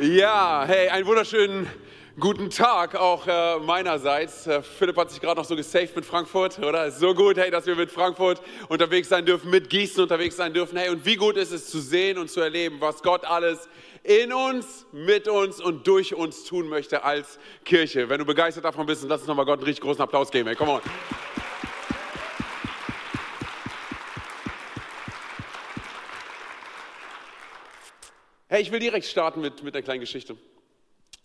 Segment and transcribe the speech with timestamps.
[0.00, 1.66] Ja, hey, einen wunderschönen
[2.18, 4.46] guten Tag auch äh, meinerseits.
[4.46, 6.90] Äh, Philipp hat sich gerade noch so gesaved mit Frankfurt, oder?
[6.90, 8.40] So gut, hey, dass wir mit Frankfurt
[8.70, 10.78] unterwegs sein dürfen, mit Gießen unterwegs sein dürfen.
[10.78, 13.68] Hey, und wie gut ist es zu sehen und zu erleben, was Gott alles
[14.02, 18.08] in uns, mit uns und durch uns tun möchte als Kirche.
[18.08, 20.46] Wenn du begeistert davon bist, lass uns nochmal Gott einen richtig großen Applaus geben.
[20.46, 20.80] Hey, come on.
[28.52, 30.36] Hey, ich will direkt starten mit, mit einer kleinen Geschichte.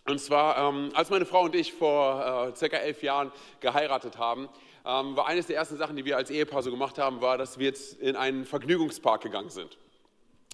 [0.08, 4.48] Und zwar, ähm, als meine Frau und ich vor äh, circa elf Jahren geheiratet haben,
[4.86, 7.58] ähm, war eines der ersten Sachen, die wir als Ehepaar so gemacht haben, war, dass
[7.58, 9.80] wir jetzt in einen Vergnügungspark gegangen sind.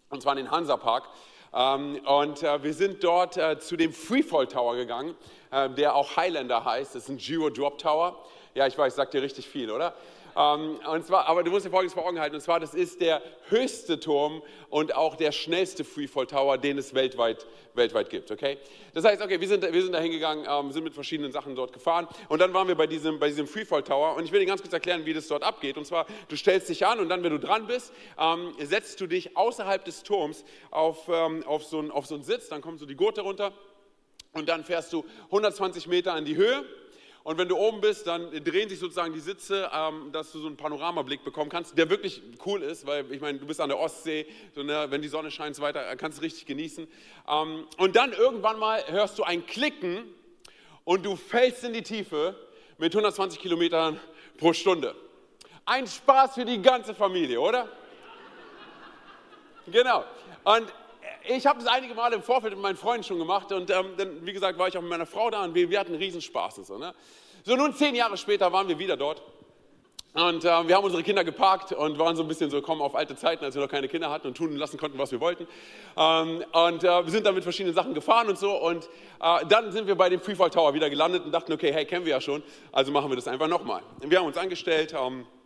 [0.08, 1.10] Und zwar in den Hansa-Park.
[1.54, 5.14] Ähm, und äh, wir sind dort äh, zu dem Freefall Tower gegangen,
[5.52, 6.96] äh, der auch Highlander heißt.
[6.96, 8.24] Das ist ein Giro Drop Tower.
[8.54, 9.94] Ja, ich weiß, sagt dir richtig viel, oder?
[10.36, 13.02] Ähm, und zwar, aber du musst dir Folgendes vor Augen halten, und zwar, das ist
[13.02, 18.58] der höchste Turm und auch der schnellste Freefall Tower, den es weltweit, weltweit gibt, okay?
[18.94, 21.74] Das heißt, okay, wir sind, wir sind da hingegangen, ähm, sind mit verschiedenen Sachen dort
[21.74, 22.08] gefahren.
[22.30, 24.16] Und dann waren wir bei diesem, bei diesem Freefall Tower.
[24.16, 25.78] Und ich will dir ganz kurz erklären, wie das dort abgeht.
[25.78, 29.08] Und zwar, du stellst dich an und dann, wenn du dran bist, ähm, setzt du
[29.08, 32.80] dich außerhalb des Turms auf, ähm, auf, so einen, auf so einen Sitz, dann kommt
[32.80, 33.54] so die Gurte runter.
[34.34, 36.64] Und dann fährst du 120 Meter in die Höhe
[37.24, 40.48] und wenn du oben bist, dann drehen sich sozusagen die Sitze, ähm, dass du so
[40.48, 43.78] einen Panoramablick bekommen kannst, der wirklich cool ist, weil ich meine, du bist an der
[43.78, 46.88] Ostsee, so, ne, wenn die Sonne scheint so weiter, kannst du richtig genießen.
[47.28, 50.04] Ähm, und dann irgendwann mal hörst du ein Klicken
[50.84, 52.36] und du fällst in die Tiefe
[52.80, 54.00] mit 120 Kilometern
[54.38, 54.96] pro Stunde.
[55.66, 57.70] Ein Spaß für die ganze Familie, oder?
[59.68, 60.04] Genau.
[60.44, 60.74] Und
[61.28, 64.26] ich habe das einige Male im Vorfeld mit meinen Freunden schon gemacht und ähm, dann,
[64.26, 66.60] wie gesagt, war ich auch mit meiner Frau da und wir, wir hatten Riesenspaß.
[66.60, 66.94] Und so, ne?
[67.44, 69.22] so, nun zehn Jahre später waren wir wieder dort
[70.14, 72.96] und äh, wir haben unsere Kinder geparkt und waren so ein bisschen so, kommen auf
[72.96, 75.48] alte Zeiten, als wir noch keine Kinder hatten und tun lassen konnten, was wir wollten.
[75.96, 78.90] Ähm, und äh, wir sind dann mit verschiedenen Sachen gefahren und so und
[79.22, 82.06] äh, dann sind wir bei dem Freefall Tower wieder gelandet und dachten, okay, hey, kennen
[82.06, 83.84] wir ja schon, also machen wir das einfach nochmal.
[84.02, 85.41] Wir haben uns angestellt, ähm, äh,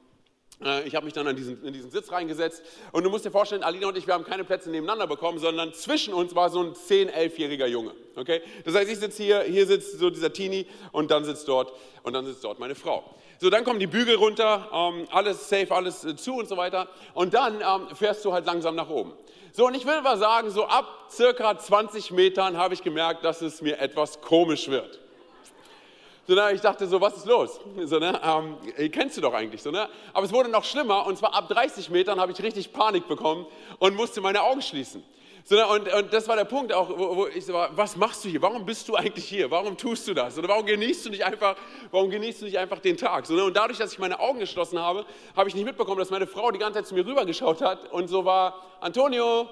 [0.85, 3.63] ich habe mich dann an diesen, in diesen Sitz reingesetzt und du musst dir vorstellen,
[3.63, 6.73] Alina und ich, wir haben keine Plätze nebeneinander bekommen, sondern zwischen uns war so ein
[6.73, 7.91] 10-, 11-jähriger Junge.
[8.15, 8.41] Okay?
[8.63, 11.73] Das heißt, ich sitze hier, hier sitzt so dieser Teenie und dann sitzt dort
[12.03, 13.03] und dann sitzt dort meine Frau.
[13.39, 16.87] So, dann kommen die Bügel runter, ähm, alles safe, alles äh, zu und so weiter
[17.13, 19.13] und dann ähm, fährst du halt langsam nach oben.
[19.51, 23.41] So, und ich will mal sagen, so ab circa 20 Metern habe ich gemerkt, dass
[23.41, 24.99] es mir etwas komisch wird.
[26.27, 27.59] So, ne, ich dachte so, was ist los?
[27.83, 29.61] So, ne, ähm, kennst du doch eigentlich.
[29.61, 29.87] So, ne?
[30.11, 33.45] Aber es wurde noch schlimmer und zwar ab 30 Metern habe ich richtig Panik bekommen
[33.77, 35.03] und musste meine Augen schließen.
[35.43, 37.95] So, ne, und, und, das war der Punkt auch, wo, wo ich so war, was
[37.95, 38.41] machst du hier?
[38.41, 39.51] Warum bist du eigentlich hier?
[39.51, 40.35] Warum tust du das?
[40.39, 41.55] Oder warum genießt du nicht einfach,
[41.91, 43.27] warum genießt du nicht einfach den Tag?
[43.27, 45.05] So, ne, und dadurch, dass ich meine Augen geschlossen habe,
[45.35, 48.07] habe ich nicht mitbekommen, dass meine Frau die ganze Zeit zu mir rübergeschaut hat und
[48.07, 49.47] so war, Antonio,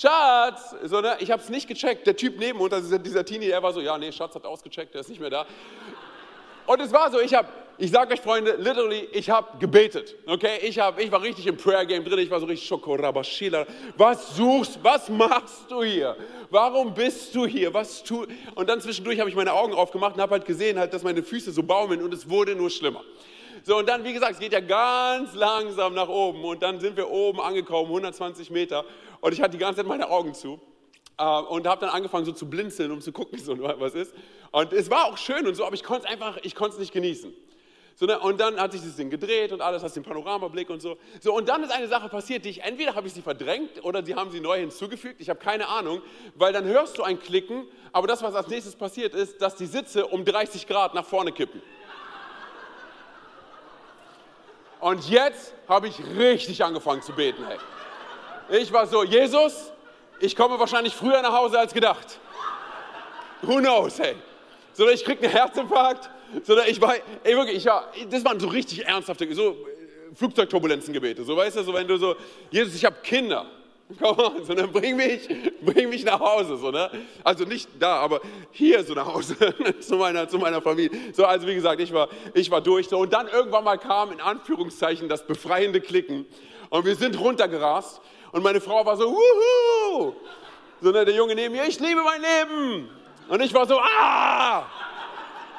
[0.00, 1.16] Schatz, so, ne?
[1.20, 2.06] ich habe es nicht gecheckt.
[2.06, 4.92] Der Typ neben uns, also dieser Teenie, der war so, ja, nee, Schatz hat ausgecheckt,
[4.92, 5.46] der ist nicht mehr da.
[6.66, 7.48] Und es war so, ich habe,
[7.78, 10.58] ich sage euch Freunde, literally, ich habe gebetet, okay?
[10.62, 13.66] Ich, hab, ich war richtig im Prayer Game drin, ich war so richtig Schokorabashila.
[13.96, 16.16] Was suchst, was machst du hier?
[16.50, 17.72] Warum bist du hier?
[17.72, 18.26] Was tu?
[18.54, 21.22] Und dann zwischendurch habe ich meine Augen aufgemacht und habe halt gesehen, halt, dass meine
[21.22, 23.02] Füße so baumeln und es wurde nur schlimmer.
[23.62, 26.96] So, und dann, wie gesagt, es geht ja ganz langsam nach oben und dann sind
[26.96, 28.84] wir oben angekommen, 120 Meter
[29.20, 30.60] und ich hatte die ganze Zeit meine Augen zu.
[31.18, 34.14] Äh, und habe dann angefangen so zu blinzeln, um zu gucken, so, was ist.
[34.52, 36.78] Und es war auch schön und so, aber ich konnte es einfach, ich konnte es
[36.78, 37.32] nicht genießen.
[37.98, 38.18] So, ne?
[38.20, 40.98] Und dann hat sich das Ding gedreht und alles, hast den Panoramablick und so.
[41.20, 44.04] So, und dann ist eine Sache passiert, die ich, entweder habe ich sie verdrängt oder
[44.04, 46.02] sie haben sie neu hinzugefügt, ich habe keine Ahnung,
[46.34, 49.64] weil dann hörst du ein Klicken, aber das, was als nächstes passiert ist, dass die
[49.64, 51.62] Sitze um 30 Grad nach vorne kippen.
[54.78, 57.56] Und jetzt habe ich richtig angefangen zu beten, hey.
[58.48, 59.72] Ich war so, Jesus,
[60.20, 62.18] ich komme wahrscheinlich früher nach Hause als gedacht.
[63.42, 64.14] Who knows, hey.
[64.72, 66.10] So, ich kriege einen Herzinfarkt.
[66.44, 71.24] So, ich war, ey, wirklich, ich war, das waren so richtig ernsthafte, so äh, Flugzeugturbulenzengebete.
[71.24, 72.14] So, weißt du, so, wenn du so,
[72.50, 73.46] Jesus, ich habe Kinder.
[74.00, 75.28] Komm on, so, dann bring mich,
[75.62, 76.90] bring mich nach Hause, so, ne?
[77.24, 78.20] Also nicht da, aber
[78.52, 79.36] hier so nach Hause,
[79.80, 80.90] zu meiner, zu meiner Familie.
[81.12, 82.98] So, also wie gesagt, ich war, ich war durch, so.
[82.98, 86.26] Und dann irgendwann mal kam, in Anführungszeichen, das befreiende Klicken.
[86.70, 88.00] Und wir sind runtergerast.
[88.36, 90.12] Und meine Frau war so, wuhu!
[90.82, 92.90] So, ne, der Junge neben mir, ich liebe mein Leben.
[93.28, 94.66] Und ich war so, ah!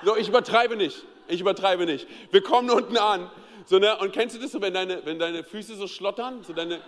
[0.06, 1.04] So, ich übertreibe nicht.
[1.28, 2.08] Ich übertreibe nicht.
[2.30, 3.32] Wir kommen unten an.
[3.66, 6.44] So, ne, und kennst du das so, wenn deine, wenn deine Füße so schlottern?
[6.44, 6.80] So deine,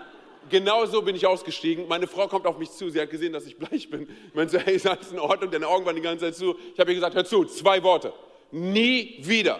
[0.51, 1.87] genau so bin ich ausgestiegen.
[1.87, 2.91] Meine Frau kommt auf mich zu.
[2.91, 4.03] Sie hat gesehen, dass ich bleich bin.
[4.27, 5.49] Ich meine so, hey, ist alles in Ordnung?
[5.49, 6.55] Deine Augen waren die ganze Zeit zu.
[6.71, 8.13] Ich habe ihr gesagt, hör zu, zwei Worte.
[8.51, 9.59] Nie wieder.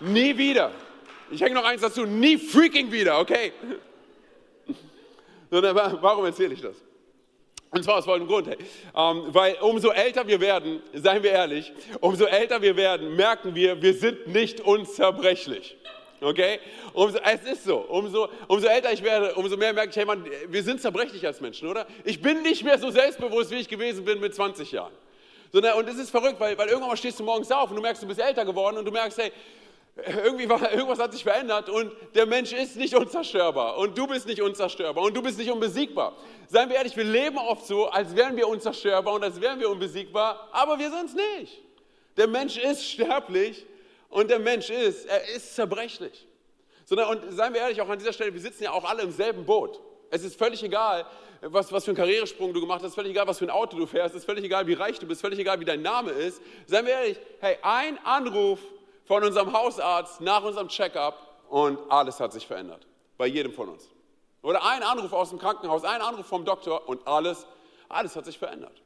[0.00, 0.72] Nie wieder.
[1.30, 3.52] Ich hänge noch eins dazu, nie freaking wieder, okay?
[5.50, 6.76] Sondern warum erzähle ich das?
[7.70, 12.24] Und zwar aus folgendem Grund, ähm, weil umso älter wir werden, seien wir ehrlich, umso
[12.24, 15.76] älter wir werden, merken wir, wir sind nicht unzerbrechlich.
[16.20, 16.60] Okay?
[16.94, 17.76] Umso, es ist so.
[17.76, 21.40] Umso, umso älter ich werde, umso mehr merke ich, hey Mann, wir sind zerbrechlich als
[21.40, 21.86] Menschen, oder?
[22.04, 24.92] Ich bin nicht mehr so selbstbewusst, wie ich gewesen bin mit 20 Jahren.
[25.52, 28.02] Sondern, und es ist verrückt, weil, weil irgendwann stehst du morgens auf und du merkst,
[28.02, 29.32] du bist älter geworden und du merkst, hey,
[30.06, 34.26] irgendwie war, irgendwas hat sich verändert und der Mensch ist nicht unzerstörbar und du bist
[34.26, 36.16] nicht unzerstörbar und du bist nicht unbesiegbar.
[36.46, 39.68] Seien wir ehrlich, wir leben oft so, als wären wir unzerstörbar und als wären wir
[39.68, 41.62] unbesiegbar, aber wir sind es nicht.
[42.16, 43.66] Der Mensch ist sterblich
[44.08, 46.26] und der Mensch ist, er ist zerbrechlich.
[46.90, 49.44] Und seien wir ehrlich, auch an dieser Stelle, wir sitzen ja auch alle im selben
[49.44, 49.80] Boot.
[50.10, 51.06] Es ist völlig egal,
[51.42, 53.86] was, was für einen Karrieresprung du gemacht hast, völlig egal, was für ein Auto du
[53.86, 56.40] fährst, es ist völlig egal, wie reich du bist, völlig egal, wie dein Name ist.
[56.66, 58.60] Seien wir ehrlich, hey, ein Anruf
[59.08, 61.14] von unserem Hausarzt nach unserem Checkup
[61.48, 62.86] und alles hat sich verändert.
[63.16, 63.88] Bei jedem von uns.
[64.42, 67.46] Oder ein Anruf aus dem Krankenhaus, ein Anruf vom Doktor und alles,
[67.88, 68.82] alles hat sich verändert.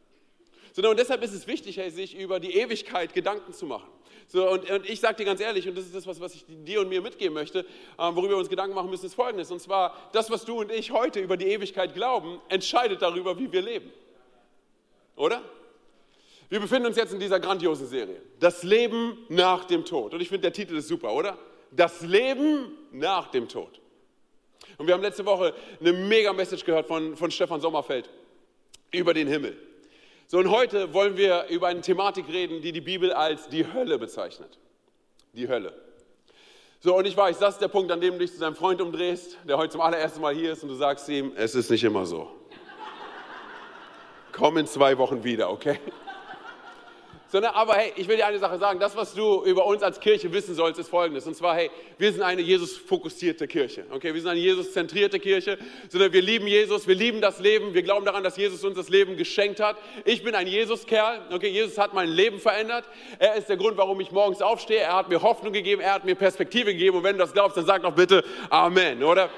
[0.73, 3.89] So, und deshalb ist es wichtig, hey, sich über die Ewigkeit Gedanken zu machen.
[4.29, 6.45] So, und, und ich sage dir ganz ehrlich, und das ist das, was, was ich
[6.47, 7.67] dir und mir mitgeben möchte,
[7.99, 9.51] ähm, worüber wir uns Gedanken machen müssen, ist folgendes.
[9.51, 13.53] Und zwar, das, was du und ich heute über die Ewigkeit glauben, entscheidet darüber, wie
[13.53, 13.93] wir leben.
[15.17, 15.43] Oder?
[16.53, 18.21] Wir befinden uns jetzt in dieser grandiosen Serie.
[18.39, 20.13] Das Leben nach dem Tod.
[20.13, 21.39] Und ich finde, der Titel ist super, oder?
[21.71, 23.81] Das Leben nach dem Tod.
[24.77, 28.11] Und wir haben letzte Woche eine mega Message gehört von, von Stefan Sommerfeld
[28.91, 29.57] über den Himmel.
[30.27, 33.99] So, und heute wollen wir über eine Thematik reden, die die Bibel als die Hölle
[33.99, 34.59] bezeichnet.
[35.33, 35.73] Die Hölle.
[36.81, 38.83] So, und ich weiß, das ist der Punkt, an dem du dich zu deinem Freund
[38.83, 41.83] umdrehst, der heute zum allerersten Mal hier ist und du sagst ihm, es ist nicht
[41.83, 42.31] immer so.
[44.33, 45.79] Komm in zwei Wochen wieder, okay?
[47.33, 50.01] Sondern aber hey, ich will dir eine Sache sagen, das, was du über uns als
[50.01, 51.27] Kirche wissen sollst, ist folgendes.
[51.27, 53.87] Und zwar, hey, wir sind eine Jesus-fokussierte Kirche.
[53.91, 55.57] Okay, wir sind eine Jesus-zentrierte Kirche,
[55.89, 58.91] sondern wir lieben Jesus, wir lieben das Leben, wir glauben daran, dass Jesus uns das
[58.91, 59.79] Leben geschenkt hat.
[60.05, 61.23] Ich bin ein Jesus-Kerl.
[61.33, 62.85] Okay, Jesus hat mein Leben verändert.
[63.19, 64.81] Er ist der Grund, warum ich morgens aufstehe.
[64.81, 66.99] Er hat mir Hoffnung gegeben, er hat mir Perspektive gegeben.
[66.99, 69.31] Und wenn du das glaubst, dann sag doch bitte Amen, oder?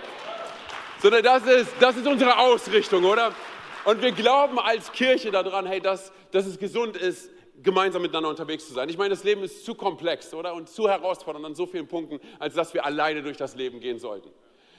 [1.01, 3.33] Sondern das ist, das ist unsere Ausrichtung, oder?
[3.85, 7.31] Und wir glauben als Kirche daran, hey, dass, dass es gesund ist,
[7.63, 8.89] gemeinsam miteinander unterwegs zu sein.
[8.89, 10.55] Ich meine, das Leben ist zu komplex, oder?
[10.55, 13.99] Und zu herausfordernd an so vielen Punkten, als dass wir alleine durch das Leben gehen
[13.99, 14.31] sollten.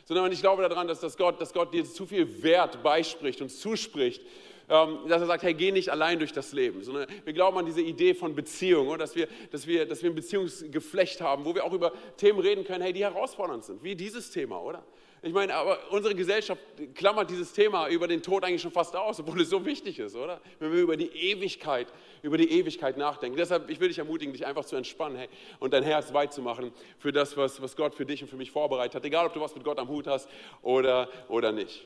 [0.05, 3.49] Sondern ich glaube daran, dass, das Gott, dass Gott dir zu viel Wert beispricht und
[3.49, 4.21] zuspricht,
[4.67, 7.65] ähm, dass er sagt, hey, geh nicht allein durch das Leben, sondern wir glauben an
[7.65, 8.99] diese Idee von Beziehung, oder?
[8.99, 12.63] Dass, wir, dass, wir, dass wir ein Beziehungsgeflecht haben, wo wir auch über Themen reden
[12.63, 14.83] können, hey, die herausfordernd sind, wie dieses Thema, oder?
[15.21, 16.61] Ich meine, aber unsere Gesellschaft
[16.93, 20.15] klammert dieses Thema über den Tod eigentlich schon fast aus, obwohl es so wichtig ist,
[20.15, 20.39] oder?
[20.59, 21.87] Wenn wir über die Ewigkeit,
[22.25, 23.37] über die Ewigkeit nachdenken.
[23.37, 25.29] Deshalb, ich will dich ermutigen, dich einfach zu entspannen hey,
[25.59, 28.35] und dein Herz weit zu machen für das, was, was Gott für dich und für
[28.35, 29.05] mich vorbereitet hat.
[29.05, 30.27] Egal, ob du was mit Gott am Hut hast
[30.61, 31.85] oder, oder nicht.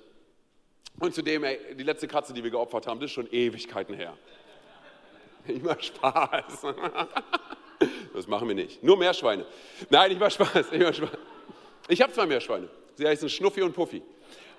[0.99, 4.17] Und zudem, ey, die letzte Katze, die wir geopfert haben, das ist schon Ewigkeiten her.
[5.47, 6.65] Immer Spaß.
[8.13, 8.83] Das machen wir nicht.
[8.83, 9.45] Nur Meerschweine.
[9.89, 10.73] Nein, ich mache Spaß.
[10.73, 11.09] Ich, Spaß.
[11.87, 12.67] ich habe zwei Meerschweine.
[12.95, 14.01] Sie heißen Schnuffi und Puffi.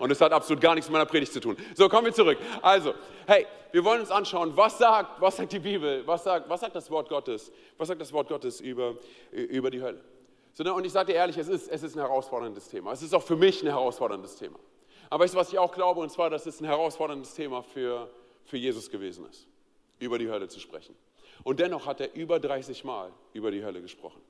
[0.01, 1.57] Und es hat absolut gar nichts mit meiner Predigt zu tun.
[1.77, 2.39] So, kommen wir zurück.
[2.63, 2.95] Also,
[3.27, 6.75] hey, wir wollen uns anschauen, was sagt, was sagt die Bibel, was sagt, was sagt
[6.75, 8.95] das Wort Gottes, was sagt das Wort Gottes über,
[9.31, 10.03] über die Hölle.
[10.55, 12.93] So, ne, und ich sage dir ehrlich, es ist, es ist ein herausforderndes Thema.
[12.93, 14.59] Es ist auch für mich ein herausforderndes Thema.
[15.11, 18.09] Aber weißt du, was ich auch glaube, und zwar, dass es ein herausforderndes Thema für,
[18.45, 19.47] für Jesus gewesen ist,
[19.99, 20.97] über die Hölle zu sprechen.
[21.45, 24.21] Und dennoch hat er über 30 Mal über die Hölle gesprochen.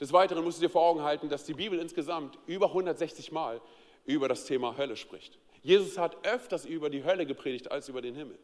[0.00, 3.60] Des Weiteren musst du dir vor Augen halten, dass die Bibel insgesamt über 160 Mal
[4.06, 5.38] über das Thema Hölle spricht.
[5.62, 8.38] Jesus hat öfters über die Hölle gepredigt als über den Himmel.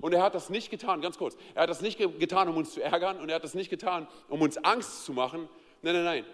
[0.00, 2.72] Und er hat das nicht getan, ganz kurz, er hat das nicht getan, um uns
[2.72, 5.48] zu ärgern und er hat das nicht getan, um uns Angst zu machen.
[5.82, 6.24] Nein, nein, nein,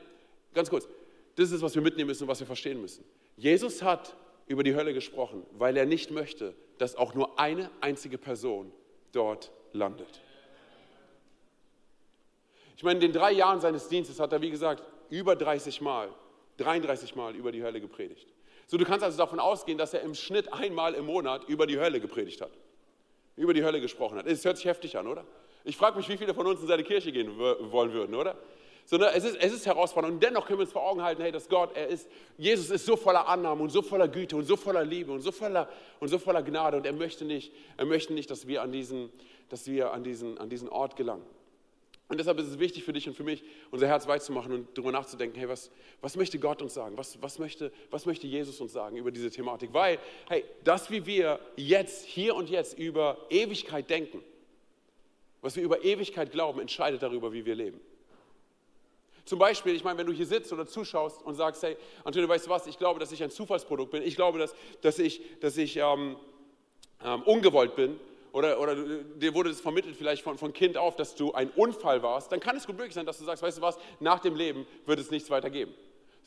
[0.55, 0.89] ganz kurz.
[1.37, 3.05] Das ist, was wir mitnehmen müssen und was wir verstehen müssen.
[3.37, 8.19] Jesus hat über die Hölle gesprochen, weil er nicht möchte, dass auch nur eine einzige
[8.19, 8.73] Person
[9.13, 10.21] dort landet.
[12.77, 16.11] Ich meine, in den drei Jahren seines Dienstes hat er, wie gesagt, über 30 Mal,
[16.59, 18.27] 33 Mal über die Hölle gepredigt.
[18.69, 21.81] So, du kannst also davon ausgehen, dass er im Schnitt einmal im Monat über die
[21.81, 22.51] Hölle gepredigt hat.
[23.35, 24.27] Über die Hölle gesprochen hat.
[24.27, 25.25] Es hört sich heftig an, oder?
[25.65, 28.37] Ich frage mich, wie viele von uns in seine Kirche gehen wollen würden, oder?
[28.85, 30.15] Sondern es ist, es ist herausfordernd.
[30.15, 32.85] Und dennoch können wir uns vor Augen halten, hey, dass Gott, er ist, Jesus ist
[32.85, 36.09] so voller Annahme und so voller Güte und so voller Liebe und so voller, und
[36.09, 36.77] so voller Gnade.
[36.77, 39.11] Und er möchte nicht, er möchte nicht dass wir an diesen,
[39.49, 41.25] dass wir an diesen, an diesen Ort gelangen.
[42.09, 44.51] Und deshalb ist es wichtig für dich und für mich, unser Herz weit zu machen
[44.53, 46.97] und darüber nachzudenken, hey, was, was möchte Gott uns sagen?
[46.97, 49.75] Was, was, möchte, was möchte Jesus uns sagen über diese Thematik?
[49.75, 49.99] Weil,
[50.29, 54.23] hey, das, wie wir jetzt, hier und jetzt über Ewigkeit denken,
[55.43, 57.79] was wir über Ewigkeit glauben, entscheidet darüber, wie wir leben.
[59.27, 62.47] Zum Beispiel, ich meine, wenn du hier sitzt oder zuschaust und sagst, hey, Antonio, weißt
[62.47, 64.03] du was, ich glaube, dass ich ein Zufallsprodukt bin.
[64.03, 66.17] Ich glaube, dass, dass, ich, dass, ich, ähm,
[67.05, 68.01] ähm, ungewollt bin,
[68.33, 72.03] oder, oder dir wurde es vermittelt vielleicht von, von Kind auf, dass du ein Unfall
[72.03, 74.35] warst, dann kann es gut möglich sein, dass du sagst, weißt du was, nach dem
[74.35, 75.75] Leben wird es nichts weiter geben.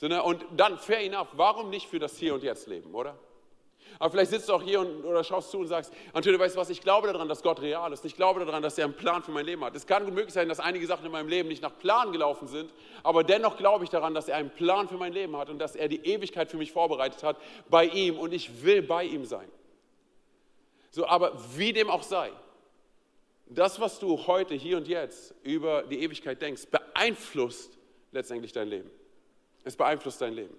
[0.01, 3.17] Und dann, fair enough, warum nicht für das Hier und Jetzt leben, oder?
[3.99, 6.59] Aber vielleicht sitzt du auch hier und, oder schaust zu und sagst, Antonio, weißt du
[6.59, 8.03] was, ich glaube daran, dass Gott real ist.
[8.05, 9.75] Ich glaube daran, dass er einen Plan für mein Leben hat.
[9.75, 12.47] Es kann gut möglich sein, dass einige Sachen in meinem Leben nicht nach Plan gelaufen
[12.47, 15.59] sind, aber dennoch glaube ich daran, dass er einen Plan für mein Leben hat und
[15.59, 17.37] dass er die Ewigkeit für mich vorbereitet hat
[17.69, 19.47] bei ihm und ich will bei ihm sein.
[20.91, 22.31] So, aber wie dem auch sei,
[23.47, 27.77] das, was du heute, hier und jetzt über die Ewigkeit denkst, beeinflusst
[28.11, 28.89] letztendlich dein Leben.
[29.63, 30.55] Es beeinflusst dein Leben.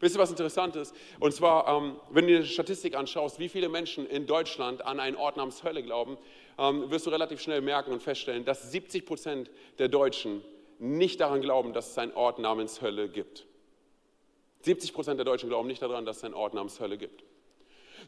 [0.00, 0.94] Wisst ihr, was interessant ist?
[1.20, 5.00] Und zwar, ähm, wenn du dir die Statistik anschaust, wie viele Menschen in Deutschland an
[5.00, 6.16] einen Ort namens Hölle glauben,
[6.58, 10.42] ähm, wirst du relativ schnell merken und feststellen, dass 70 Prozent der Deutschen
[10.78, 13.46] nicht daran glauben, dass es einen Ort namens Hölle gibt.
[14.62, 17.24] 70 Prozent der Deutschen glauben nicht daran, dass es einen Ort namens Hölle gibt.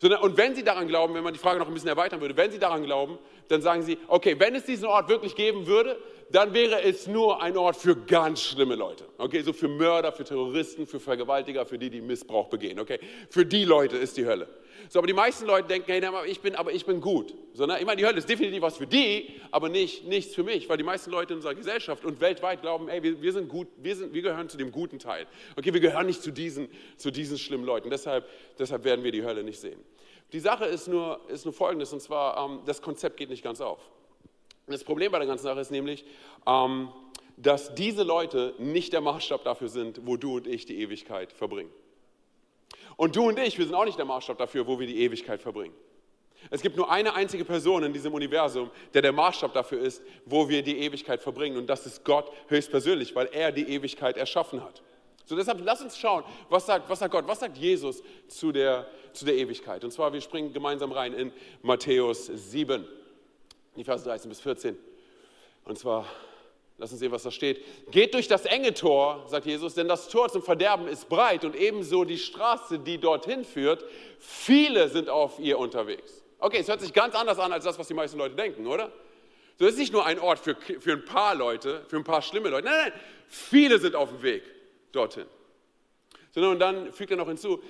[0.00, 2.52] Und wenn sie daran glauben, wenn man die Frage noch ein bisschen erweitern würde, wenn
[2.52, 5.96] sie daran glauben, dann sagen sie, okay, wenn es diesen Ort wirklich geben würde,
[6.30, 9.04] dann wäre es nur ein Ort für ganz schlimme Leute.
[9.16, 12.78] Okay, so für Mörder, für Terroristen, für Vergewaltiger, für die, die Missbrauch begehen.
[12.78, 13.00] Okay,
[13.30, 14.46] für die Leute ist die Hölle.
[14.88, 17.35] So, aber die meisten Leute denken, hey, ich bin, aber ich bin gut.
[17.52, 17.78] So, ne?
[17.78, 20.76] Ich meine, die Hölle ist definitiv was für die, aber nicht, nichts für mich, weil
[20.76, 23.97] die meisten Leute in unserer Gesellschaft und weltweit glauben, hey, wir, wir sind gut, wir,
[23.97, 25.26] sind, wir gehören zu dem guten Teil.
[25.56, 27.90] Okay, wir gehören nicht zu diesen, zu diesen schlimmen Leuten.
[27.90, 29.80] Deshalb, deshalb werden wir die Hölle nicht sehen.
[30.32, 33.61] Die Sache ist nur, ist nur folgendes, und zwar, ähm, das Konzept geht nicht ganz
[33.61, 33.80] auf.
[34.66, 36.04] Das Problem bei der ganzen Sache ist nämlich,
[36.47, 36.90] ähm,
[37.37, 41.70] dass diese Leute nicht der Maßstab dafür sind, wo du und ich die Ewigkeit verbringen.
[42.98, 45.40] Und du und ich, wir sind auch nicht der Maßstab dafür, wo wir die Ewigkeit
[45.40, 45.72] verbringen.
[46.50, 50.48] Es gibt nur eine einzige Person in diesem Universum, der der Maßstab dafür ist, wo
[50.48, 51.56] wir die Ewigkeit verbringen.
[51.58, 54.82] Und das ist Gott höchstpersönlich, weil er die Ewigkeit erschaffen hat.
[55.26, 58.88] So deshalb lass uns schauen, was sagt, was sagt Gott, was sagt Jesus zu der,
[59.12, 59.84] zu der Ewigkeit.
[59.84, 62.84] Und zwar, wir springen gemeinsam rein in Matthäus 7
[63.76, 64.76] die Verse 13 bis 14.
[65.64, 66.04] Und zwar,
[66.78, 67.62] lass uns sehen, was da steht.
[67.90, 71.54] Geht durch das enge Tor, sagt Jesus, denn das Tor zum Verderben ist breit und
[71.54, 73.85] ebenso die Straße, die dorthin führt.
[74.18, 76.23] Viele sind auf ihr unterwegs.
[76.38, 78.92] Okay, es hört sich ganz anders an als das, was die meisten Leute denken, oder?
[79.58, 82.49] So ist nicht nur ein Ort für, für ein paar Leute, für ein paar schlimme
[82.49, 82.66] Leute.
[82.66, 84.44] Nein, nein, viele sind auf dem Weg
[84.92, 85.26] dorthin.
[86.30, 87.61] Sondern und dann fügt er noch hinzu,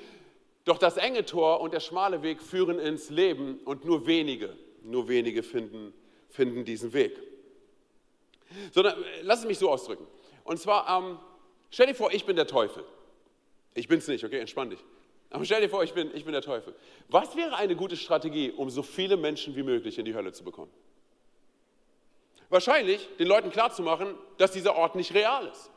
[0.67, 4.55] doch das enge Tor und der schmale Weg führen ins Leben und nur wenige
[4.89, 5.93] nur wenige finden,
[6.31, 7.17] finden diesen Weg.
[8.73, 10.07] Sondern lass es mich so ausdrücken.
[10.45, 11.19] Und zwar, ähm,
[11.71, 12.85] stell dir vor, ich bin der Teufel.
[13.75, 14.81] Ich bin es nicht, okay, entspann dich.
[15.31, 16.75] Aber stell dir vor, ich bin, ich bin der Teufel.
[17.09, 20.43] Was wäre eine gute Strategie, um so viele Menschen wie möglich in die Hölle zu
[20.43, 20.71] bekommen?
[22.49, 25.71] Wahrscheinlich den Leuten klarzumachen, dass dieser Ort nicht real ist.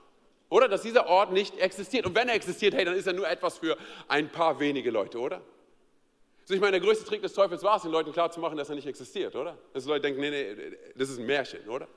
[0.50, 2.06] Oder dass dieser Ort nicht existiert.
[2.06, 5.20] Und wenn er existiert, hey, dann ist er nur etwas für ein paar wenige Leute,
[5.20, 5.42] oder?
[6.42, 8.76] Also ich meine, der größte Trick des Teufels war es, den Leuten klarzumachen, dass er
[8.76, 9.58] nicht existiert, oder?
[9.74, 11.88] Dass die Leute denken, nee, nee, das ist ein Märchen, oder?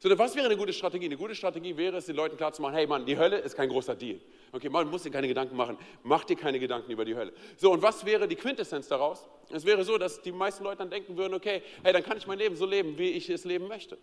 [0.00, 1.06] So, was wäre eine gute Strategie?
[1.06, 3.96] Eine gute Strategie wäre es, den Leuten klarzumachen, hey Mann, die Hölle ist kein großer
[3.96, 4.20] Deal.
[4.52, 5.76] Okay, man muss dir keine Gedanken machen.
[6.04, 7.32] Mach dir keine Gedanken über die Hölle.
[7.56, 9.28] So, und was wäre die Quintessenz daraus?
[9.50, 12.26] Es wäre so, dass die meisten Leute dann denken würden, okay, hey, dann kann ich
[12.28, 13.98] mein Leben so leben, wie ich es leben möchte.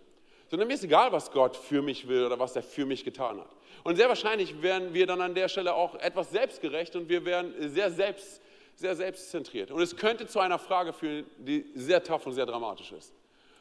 [0.49, 3.39] Sondern mir ist egal, was Gott für mich will oder was er für mich getan
[3.39, 3.55] hat.
[3.83, 7.53] Und sehr wahrscheinlich wären wir dann an der Stelle auch etwas selbstgerecht und wir wären
[7.69, 8.41] sehr selbst
[8.75, 9.71] sehr selbstzentriert.
[9.71, 13.13] Und es könnte zu einer Frage führen, die sehr tough und sehr dramatisch ist.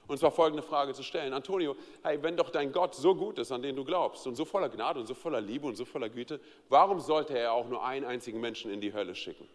[0.07, 1.33] Und zwar folgende Frage zu stellen.
[1.33, 4.45] Antonio, hey, wenn doch dein Gott so gut ist, an den du glaubst, und so
[4.45, 7.83] voller Gnade und so voller Liebe und so voller Güte, warum sollte er auch nur
[7.85, 9.49] einen einzigen Menschen in die Hölle schicken?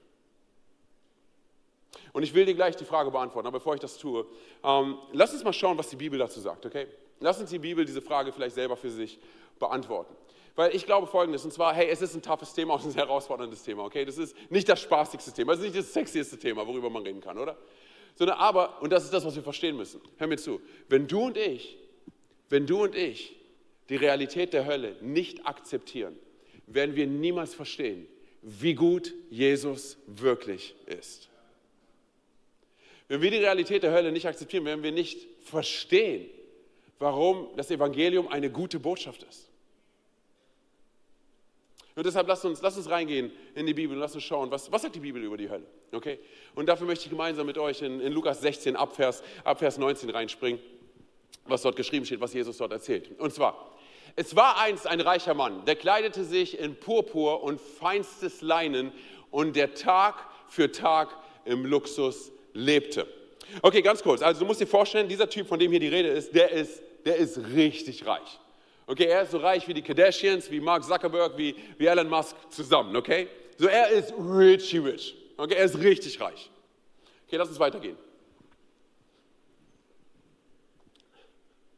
[2.14, 4.26] Und ich will dir gleich die Frage beantworten, aber bevor ich das tue,
[4.64, 6.88] ähm, lass uns mal schauen, was die Bibel dazu sagt, okay?
[7.20, 9.20] Lass uns die Bibel diese Frage vielleicht selber für sich
[9.60, 10.16] beantworten.
[10.56, 13.64] Weil ich glaube folgendes, und zwar, hey, es ist ein toughes Thema und ein herausforderndes
[13.64, 14.06] Thema, okay?
[14.06, 17.22] Das ist nicht das spaßigste Thema, das ist nicht das sexieste Thema, worüber man reden
[17.22, 17.58] kann, oder?
[18.20, 20.60] Sondern aber, und das ist das, was wir verstehen müssen, hör mir zu,
[20.90, 21.78] wenn du und ich,
[22.50, 23.34] wenn du und ich
[23.88, 26.20] die Realität der Hölle nicht akzeptieren,
[26.68, 28.08] werden wir niemals verstehen,
[28.42, 31.30] wie gut Jesus wirklich ist.
[33.08, 36.30] Wenn wir die Realität der Hölle nicht akzeptieren, werden wir nicht verstehen,
[37.00, 39.49] warum das Evangelium eine gute Botschaft ist.
[42.00, 44.72] Und deshalb lasst uns, lasst uns reingehen in die Bibel und lasst uns schauen, was,
[44.72, 45.66] was sagt die Bibel über die Hölle.
[45.92, 46.18] Okay?
[46.56, 49.78] Und dafür möchte ich gemeinsam mit euch in, in Lukas 16 ab Vers, ab Vers
[49.78, 50.62] 19 reinspringen,
[51.44, 53.20] was dort geschrieben steht, was Jesus dort erzählt.
[53.20, 53.76] Und zwar,
[54.16, 58.94] es war einst ein reicher Mann, der kleidete sich in Purpur und feinstes Leinen
[59.30, 61.10] und der Tag für Tag
[61.44, 63.08] im Luxus lebte.
[63.62, 64.22] Okay, ganz kurz.
[64.22, 66.82] Also du musst dir vorstellen, dieser Typ, von dem hier die Rede ist, der ist,
[67.04, 68.40] der ist richtig reich.
[68.90, 72.36] Okay, er ist so reich wie die Kardashians, wie Mark Zuckerberg, wie, wie Elon Musk
[72.50, 73.28] zusammen, okay?
[73.56, 75.16] So, er ist richy rich.
[75.38, 76.50] Okay, er ist richtig reich.
[77.28, 77.96] Okay, lass uns weitergehen.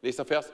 [0.01, 0.53] Nächster Vers.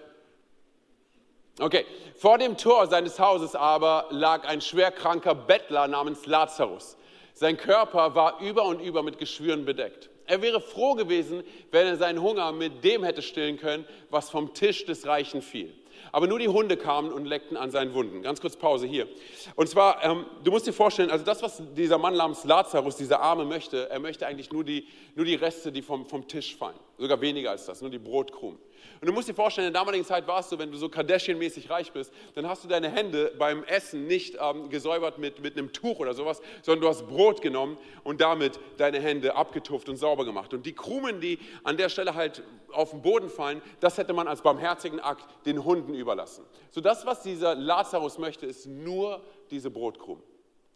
[1.59, 1.85] Okay,
[2.15, 6.97] vor dem Tor seines Hauses aber lag ein schwerkranker Bettler namens Lazarus.
[7.35, 10.09] Sein Körper war über und über mit Geschwüren bedeckt.
[10.25, 14.55] Er wäre froh gewesen, wenn er seinen Hunger mit dem hätte stillen können, was vom
[14.55, 15.71] Tisch des Reichen fiel.
[16.11, 18.21] Aber nur die Hunde kamen und leckten an seinen Wunden.
[18.21, 19.07] Ganz kurz Pause hier.
[19.55, 23.21] Und zwar, ähm, du musst dir vorstellen, also das, was dieser Mann namens Lazarus, dieser
[23.21, 26.79] Arme möchte, er möchte eigentlich nur die, nur die Reste, die vom, vom Tisch fallen.
[26.97, 28.59] Sogar weniger als das, nur die Brotkrumen.
[28.99, 30.87] Und du musst dir vorstellen, in der damaligen Zeit war es so, wenn du so
[30.87, 35.57] Kardashian-mäßig reich bist, dann hast du deine Hände beim Essen nicht ähm, gesäubert mit, mit
[35.57, 39.97] einem Tuch oder sowas, sondern du hast Brot genommen und damit deine Hände abgetupft und
[39.97, 40.53] sauber gemacht.
[40.53, 44.27] Und die Krumen, die an der Stelle halt auf den Boden fallen, das hätte man
[44.27, 46.43] als barmherzigen Akt den Hunden überlassen.
[46.71, 50.23] So das, was dieser Lazarus möchte, ist nur diese Brotkrumen.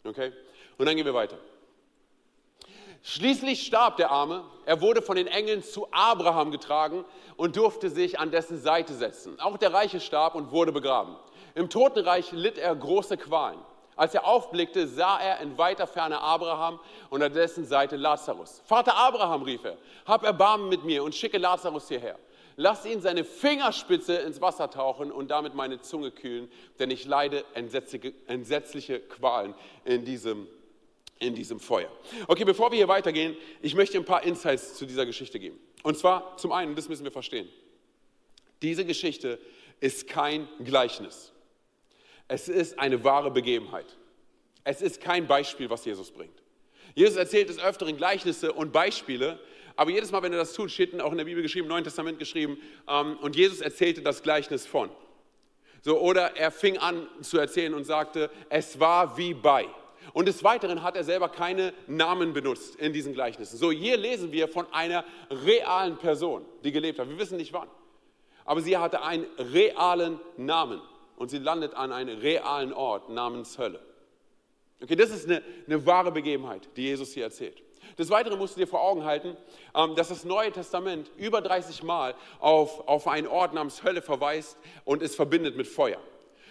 [0.04, 0.32] Okay?
[0.78, 1.38] Und dann gehen wir weiter.
[3.04, 7.04] Schließlich starb der Arme, er wurde von den Engeln zu Abraham getragen
[7.36, 9.40] und durfte sich an dessen Seite setzen.
[9.40, 11.16] Auch der Reiche starb und wurde begraben.
[11.56, 13.60] Im Totenreich litt er große Qualen.
[13.96, 16.80] Als er aufblickte, sah er in weiter Ferne Abraham
[17.10, 18.62] und an dessen Seite Lazarus.
[18.66, 22.18] Vater Abraham, rief er, hab Erbarmen mit mir und schicke Lazarus hierher.
[22.56, 27.44] Lass ihn seine Fingerspitze ins Wasser tauchen und damit meine Zunge kühlen, denn ich leide
[27.56, 29.56] entsetzliche, Qualen
[29.86, 30.48] in diesem
[31.22, 31.90] in diesem Feuer.
[32.28, 35.60] Okay, bevor wir hier weitergehen, ich möchte ein paar Insights zu dieser Geschichte geben.
[35.84, 37.48] Und zwar zum einen, das müssen wir verstehen.
[38.62, 39.40] Diese Geschichte
[39.80, 41.32] ist kein Gleichnis.
[42.28, 43.86] Es ist eine wahre Begebenheit.
[44.64, 46.42] Es ist kein Beispiel, was Jesus bringt.
[46.96, 49.40] Jesus erzählt des Öfteren Gleichnisse und Beispiele,
[49.76, 51.84] aber jedes Mal, wenn er das tut, steht auch in der Bibel geschrieben, im Neuen
[51.84, 54.90] Testament geschrieben, ähm, und Jesus erzählte das Gleichnis von.
[55.82, 59.68] So, oder er fing an zu erzählen und sagte, es war wie bei.
[60.14, 63.58] Und des Weiteren hat er selber keine Namen benutzt in diesen Gleichnissen.
[63.58, 67.10] So, hier lesen wir von einer realen Person, die gelebt hat.
[67.10, 67.70] Wir wissen nicht wann.
[68.46, 70.82] Aber sie hatte einen realen Namen
[71.18, 73.80] und sie landet an einem realen Ort namens Hölle.
[74.82, 77.62] Okay, das ist eine, eine wahre Begebenheit, die Jesus hier erzählt.
[77.98, 79.38] Des Weiteren musst du dir vor Augen halten,
[79.76, 84.58] ähm, dass das Neue Testament über 30 Mal auf, auf einen Ort namens Hölle verweist
[84.86, 86.00] und es verbindet mit Feuer.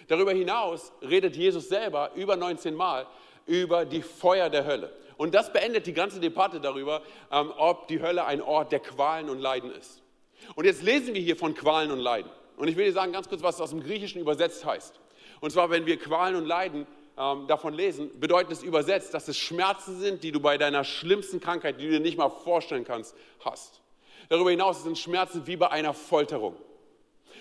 [0.07, 3.07] Darüber hinaus redet Jesus selber über 19 Mal
[3.51, 4.93] über die Feuer der Hölle.
[5.17, 9.29] Und das beendet die ganze Debatte darüber, ähm, ob die Hölle ein Ort der Qualen
[9.29, 10.01] und Leiden ist.
[10.55, 12.31] Und jetzt lesen wir hier von Qualen und Leiden.
[12.55, 14.99] Und ich will dir sagen ganz kurz, was es aus dem Griechischen übersetzt heißt.
[15.41, 16.87] Und zwar, wenn wir Qualen und Leiden
[17.17, 21.41] ähm, davon lesen, bedeutet es übersetzt, dass es Schmerzen sind, die du bei deiner schlimmsten
[21.41, 23.81] Krankheit, die du dir nicht mal vorstellen kannst, hast.
[24.29, 26.55] Darüber hinaus sind Schmerzen wie bei einer Folterung.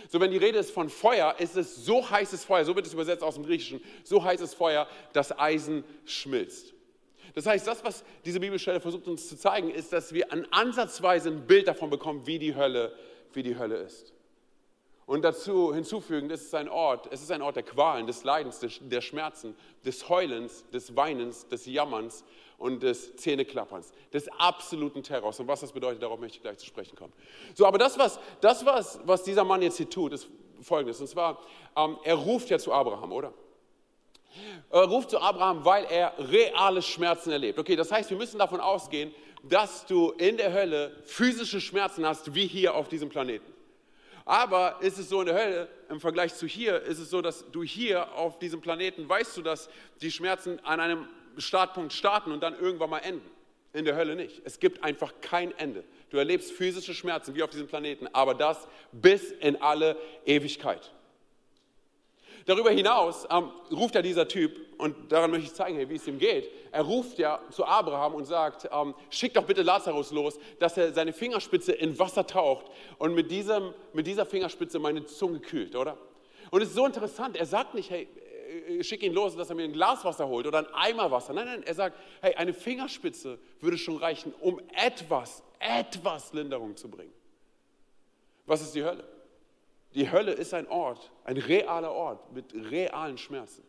[0.09, 2.93] So, wenn die Rede ist von Feuer, ist es so heißes Feuer, so wird es
[2.93, 6.75] übersetzt aus dem Griechischen, so heißes Feuer, dass Eisen schmilzt.
[7.35, 11.31] Das heißt, das, was diese Bibelstelle versucht uns zu zeigen, ist, dass wir an ansatzweise
[11.31, 12.93] ein Bild davon bekommen, wie die Hölle,
[13.33, 14.13] wie die Hölle ist.
[15.07, 18.61] Und dazu hinzufügen, es ist ein Ort, es ist ein Ort der Qualen, des Leidens,
[18.61, 22.25] der Schmerzen, des Heulens, des Weinens, des Jammerns
[22.61, 25.41] und des Zähneklapperns, des absoluten Terrors.
[25.41, 27.13] Und was das bedeutet, darauf möchte ich gleich zu sprechen kommen.
[27.55, 30.29] So, aber das, was, das, was, was dieser Mann jetzt hier tut, ist
[30.61, 31.01] folgendes.
[31.01, 31.43] Und zwar,
[31.75, 33.33] ähm, er ruft ja zu Abraham, oder?
[34.69, 37.59] Er ruft zu Abraham, weil er reale Schmerzen erlebt.
[37.59, 42.35] Okay, das heißt, wir müssen davon ausgehen, dass du in der Hölle physische Schmerzen hast,
[42.35, 43.51] wie hier auf diesem Planeten.
[44.27, 47.51] Aber ist es so in der Hölle, im Vergleich zu hier, ist es so, dass
[47.51, 49.71] du hier auf diesem Planeten weißt du, dass
[50.03, 51.09] die Schmerzen an einem
[51.41, 53.29] Startpunkt starten und dann irgendwann mal enden.
[53.73, 54.43] In der Hölle nicht.
[54.45, 55.85] Es gibt einfach kein Ende.
[56.11, 60.91] Du erlebst physische Schmerzen wie auf diesem Planeten, aber das bis in alle Ewigkeit.
[62.47, 66.19] Darüber hinaus ähm, ruft ja dieser Typ, und daran möchte ich zeigen, wie es ihm
[66.19, 70.77] geht, er ruft ja zu Abraham und sagt, ähm, schick doch bitte Lazarus los, dass
[70.77, 72.67] er seine Fingerspitze in Wasser taucht
[72.99, 75.97] und mit, diesem, mit dieser Fingerspitze meine Zunge kühlt, oder?
[76.51, 78.09] Und es ist so interessant, er sagt nicht, hey,
[78.51, 81.33] äh, schicke ihn los, dass er mir ein Glas Wasser holt oder ein Eimer Wasser.
[81.33, 86.89] Nein, nein, er sagt, hey, eine Fingerspitze würde schon reichen, um etwas, etwas Linderung zu
[86.89, 87.13] bringen.
[88.47, 89.05] Was ist die Hölle?
[89.95, 93.65] Die Hölle ist ein Ort, ein realer Ort mit realen Schmerzen.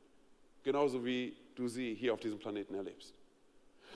[0.63, 3.13] Genauso wie du sie hier auf diesem Planeten erlebst.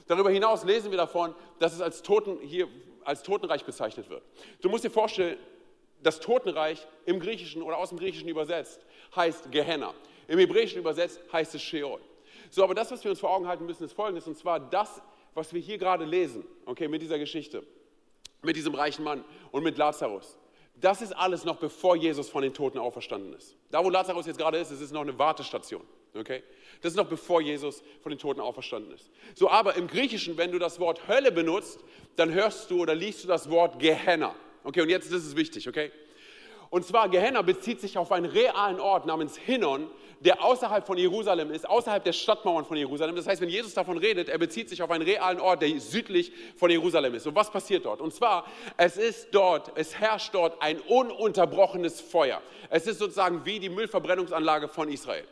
[0.07, 2.67] Darüber hinaus lesen wir davon, dass es als, Toten, hier,
[3.03, 4.23] als Totenreich bezeichnet wird.
[4.61, 5.37] Du musst dir vorstellen,
[6.01, 9.93] das Totenreich im Griechischen oder aus dem Griechischen übersetzt heißt Gehenna.
[10.27, 11.99] Im Hebräischen übersetzt heißt es Sheol.
[12.49, 15.01] So, aber das, was wir uns vor Augen halten müssen, ist folgendes, und zwar das,
[15.33, 17.63] was wir hier gerade lesen, okay, mit dieser Geschichte,
[18.41, 20.37] mit diesem reichen Mann und mit Lazarus.
[20.79, 23.55] Das ist alles noch bevor Jesus von den Toten auferstanden ist.
[23.71, 25.81] Da, wo Lazarus jetzt gerade ist, es ist noch eine Wartestation.
[26.13, 26.43] Okay?
[26.81, 29.09] Das ist noch bevor Jesus von den Toten auferstanden ist.
[29.33, 31.79] So, aber im Griechischen, wenn du das Wort Hölle benutzt,
[32.15, 34.35] dann hörst du oder liest du das Wort Gehenna.
[34.63, 35.91] Okay, und jetzt ist es wichtig, okay?
[36.75, 41.49] Und zwar Gehenna bezieht sich auf einen realen Ort namens Hinnon, der außerhalb von Jerusalem
[41.51, 43.15] ist, außerhalb der Stadtmauern von Jerusalem.
[43.15, 46.33] Das heißt, wenn Jesus davon redet, er bezieht sich auf einen realen Ort, der südlich
[46.57, 47.27] von Jerusalem ist.
[47.27, 48.01] Und was passiert dort?
[48.01, 52.41] Und zwar, es ist dort, es herrscht dort ein ununterbrochenes Feuer.
[52.69, 55.23] Es ist sozusagen wie die Müllverbrennungsanlage von Israel.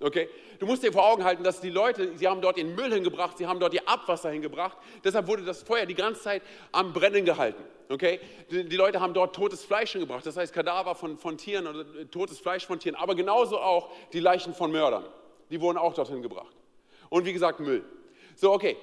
[0.00, 0.30] Okay?
[0.58, 3.36] Du musst dir vor Augen halten, dass die Leute, sie haben dort ihren Müll hingebracht,
[3.36, 4.78] sie haben dort ihr Abwasser hingebracht.
[5.04, 7.62] Deshalb wurde das Feuer die ganze Zeit am Brennen gehalten.
[7.88, 8.20] Okay?
[8.50, 12.06] Die, Leute haben dort totes Fleisch hingebracht, das heißt Kadaver von, von Tieren oder äh,
[12.06, 15.04] totes Fleisch von Tieren, aber genauso auch die Leichen von Mördern.
[15.50, 16.54] Die wurden auch dorthin gebracht.
[17.08, 17.84] Und wie gesagt, Müll.
[18.34, 18.76] So, okay.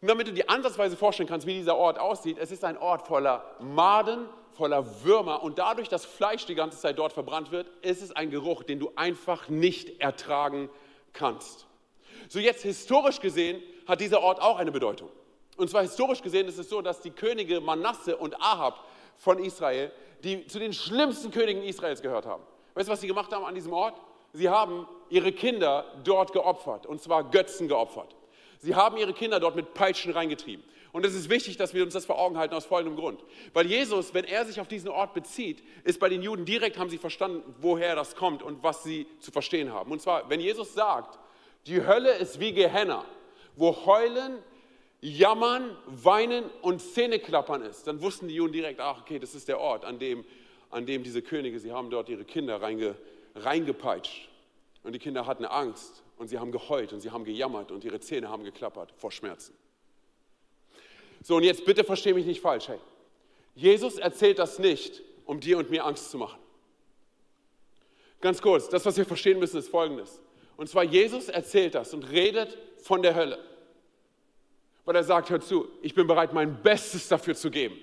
[0.00, 3.06] Und damit du dir ansatzweise vorstellen kannst, wie dieser Ort aussieht, es ist ein Ort
[3.06, 8.02] voller Maden, voller Würmer und dadurch, dass Fleisch die ganze Zeit dort verbrannt wird, ist
[8.02, 10.70] es ein Geruch, den du einfach nicht ertragen
[11.12, 11.66] kannst.
[12.28, 15.08] So jetzt historisch gesehen hat dieser Ort auch eine Bedeutung.
[15.60, 18.82] Und zwar historisch gesehen ist es so, dass die Könige Manasse und Ahab
[19.18, 19.92] von Israel,
[20.24, 22.42] die zu den schlimmsten Königen Israels gehört haben.
[22.72, 24.00] Weißt du, was sie gemacht haben an diesem Ort?
[24.32, 28.16] Sie haben ihre Kinder dort geopfert, und zwar Götzen geopfert.
[28.58, 30.64] Sie haben ihre Kinder dort mit Peitschen reingetrieben.
[30.92, 33.22] Und es ist wichtig, dass wir uns das vor Augen halten aus folgendem Grund.
[33.52, 36.88] Weil Jesus, wenn er sich auf diesen Ort bezieht, ist bei den Juden direkt, haben
[36.88, 39.92] sie verstanden, woher das kommt und was sie zu verstehen haben.
[39.92, 41.18] Und zwar, wenn Jesus sagt,
[41.66, 43.04] die Hölle ist wie Gehenna,
[43.56, 44.38] wo Heulen,
[45.00, 49.58] Jammern, Weinen und Zähneklappern ist, dann wussten die Juden direkt, ach okay, das ist der
[49.58, 50.24] Ort, an dem,
[50.68, 52.94] an dem diese Könige, sie haben dort ihre Kinder reinge,
[53.34, 54.28] reingepeitscht.
[54.82, 58.00] Und die Kinder hatten Angst und sie haben geheult und sie haben gejammert und ihre
[58.00, 59.54] Zähne haben geklappert vor Schmerzen.
[61.22, 62.68] So, und jetzt bitte verstehe mich nicht falsch.
[62.68, 62.78] Hey.
[63.54, 66.38] Jesus erzählt das nicht, um dir und mir Angst zu machen.
[68.20, 70.20] Ganz kurz, das, was wir verstehen müssen, ist Folgendes.
[70.56, 73.38] Und zwar, Jesus erzählt das und redet von der Hölle.
[74.90, 77.76] Weil er sagt, hör zu, ich bin bereit, mein Bestes dafür zu geben.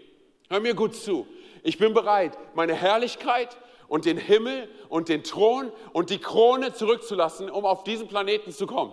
[0.50, 1.26] Hör mir gut zu.
[1.64, 3.56] Ich bin bereit, meine Herrlichkeit
[3.88, 8.68] und den Himmel und den Thron und die Krone zurückzulassen, um auf diesen Planeten zu
[8.68, 8.92] kommen,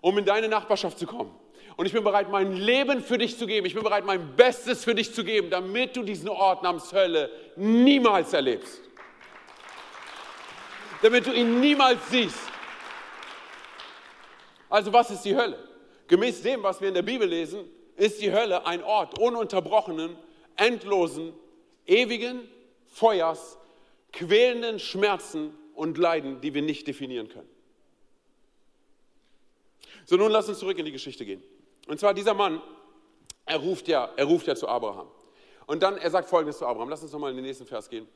[0.00, 1.34] um in deine Nachbarschaft zu kommen,
[1.74, 3.66] und ich bin bereit, mein Leben für dich zu geben.
[3.66, 7.28] Ich bin bereit, mein Bestes für dich zu geben, damit du diesen Ort namens Hölle
[7.56, 8.82] niemals erlebst.
[11.02, 12.38] Damit du ihn niemals siehst.
[14.70, 15.58] Also was ist die Hölle?
[16.08, 17.64] Gemäß dem, was wir in der Bibel lesen,
[17.96, 20.16] ist die Hölle ein Ort ununterbrochenen,
[20.56, 21.32] endlosen,
[21.86, 22.46] ewigen
[22.86, 23.58] Feuers,
[24.12, 27.48] quälenden Schmerzen und Leiden, die wir nicht definieren können.
[30.04, 31.42] So, nun lass uns zurück in die Geschichte gehen.
[31.88, 32.62] Und zwar dieser Mann,
[33.44, 35.08] er ruft ja, er ruft ja zu Abraham.
[35.66, 36.88] Und dann, er sagt folgendes zu Abraham.
[36.88, 38.06] Lass uns nochmal in den nächsten Vers gehen.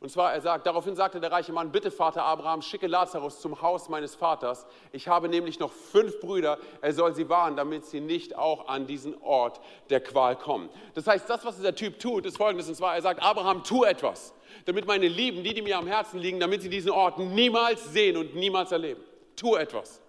[0.00, 3.60] Und zwar, er sagt, daraufhin sagte der reiche Mann, bitte Vater Abraham, schicke Lazarus zum
[3.60, 4.66] Haus meines Vaters.
[4.92, 8.86] Ich habe nämlich noch fünf Brüder, er soll sie warnen, damit sie nicht auch an
[8.86, 9.60] diesen Ort
[9.90, 10.70] der Qual kommen.
[10.94, 12.66] Das heißt, das, was dieser Typ tut, ist folgendes.
[12.66, 14.32] Und zwar, er sagt, Abraham, tu etwas,
[14.64, 18.16] damit meine Lieben, die, die mir am Herzen liegen, damit sie diesen Ort niemals sehen
[18.16, 19.02] und niemals erleben.
[19.36, 20.00] Tu etwas.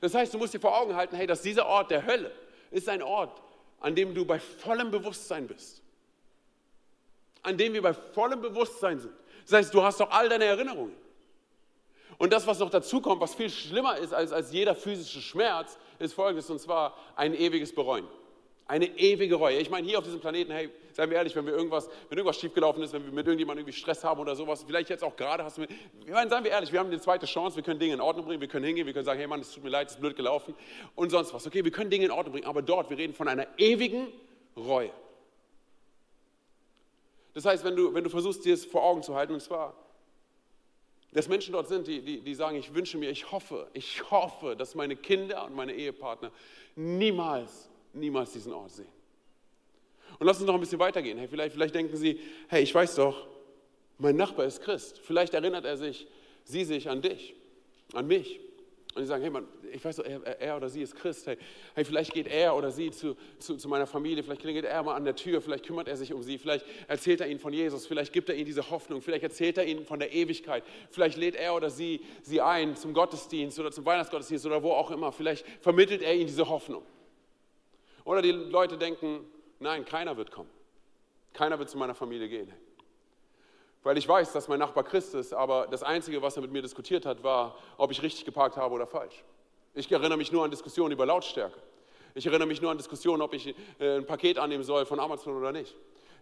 [0.00, 2.30] Das heißt, du musst dir vor Augen halten, hey, dass dieser Ort der Hölle,
[2.70, 3.42] ist ein Ort,
[3.80, 5.82] an dem du bei vollem Bewusstsein bist.
[7.42, 9.12] An dem wir bei vollem Bewusstsein sind.
[9.44, 10.94] Das heißt, du hast doch all deine Erinnerungen.
[12.18, 15.78] Und das, was noch dazu kommt, was viel schlimmer ist als, als jeder physische Schmerz,
[15.98, 18.06] ist folgendes, und zwar ein ewiges Bereuen.
[18.66, 19.58] Eine ewige Reue.
[19.58, 22.40] Ich meine, hier auf diesem Planeten, hey, seien wir ehrlich, wenn wir irgendwas, wenn irgendwas
[22.40, 25.44] schiefgelaufen ist, wenn wir mit irgendjemandem irgendwie Stress haben oder sowas, vielleicht jetzt auch gerade
[25.44, 27.78] hast du mit, ich meine, seien wir ehrlich, wir haben eine zweite Chance, wir können
[27.78, 29.68] Dinge in Ordnung bringen, wir können hingehen, wir können sagen, hey Mann, es tut mir
[29.68, 30.54] leid, es ist blöd gelaufen
[30.94, 31.46] und sonst was.
[31.46, 34.06] Okay, wir können Dinge in Ordnung bringen, aber dort, wir reden von einer ewigen
[34.56, 34.90] Reue.
[37.34, 39.74] Das heißt, wenn du, wenn du versuchst, dir es vor Augen zu halten, und zwar,
[41.12, 44.56] dass Menschen dort sind, die, die, die sagen, ich wünsche mir, ich hoffe, ich hoffe,
[44.56, 46.32] dass meine Kinder und meine Ehepartner
[46.74, 48.88] niemals niemals diesen Ort sehen.
[50.18, 51.18] Und lass uns noch ein bisschen weitergehen.
[51.18, 53.26] Hey, vielleicht, vielleicht denken Sie, hey, ich weiß doch,
[53.98, 54.98] mein Nachbar ist Christ.
[54.98, 56.06] Vielleicht erinnert er sich,
[56.44, 57.34] sie sich an dich,
[57.92, 58.40] an mich.
[58.94, 61.26] Und die sagen, hey Mann, ich weiß doch, er, er, oder sie ist Christ.
[61.26, 61.36] Hey,
[61.74, 64.94] hey vielleicht geht er oder sie zu, zu, zu, meiner Familie, vielleicht klingelt er mal
[64.94, 67.86] an der Tür, vielleicht kümmert er sich um sie, vielleicht erzählt er ihnen von Jesus,
[67.86, 71.34] vielleicht gibt er ihnen diese Hoffnung, vielleicht erzählt er ihnen von der Ewigkeit, vielleicht lädt
[71.34, 75.10] er oder sie sie ein zum Gottesdienst oder zum Weihnachtsgottesdienst oder wo auch immer.
[75.10, 76.82] Vielleicht vermittelt er ihnen diese Hoffnung.
[78.04, 79.24] Oder die Leute denken,
[79.58, 80.50] nein, keiner wird kommen.
[81.32, 82.52] Keiner wird zu meiner Familie gehen.
[83.84, 86.62] Weil ich weiß, dass mein Nachbar Christ ist, aber das Einzige, was er mit mir
[86.62, 89.22] diskutiert hat, war, ob ich richtig geparkt habe oder falsch.
[89.74, 91.60] Ich erinnere mich nur an Diskussionen über Lautstärke.
[92.14, 95.36] Ich erinnere mich nur an Diskussionen, ob ich äh, ein Paket annehmen soll von Amazon
[95.36, 95.76] oder nicht.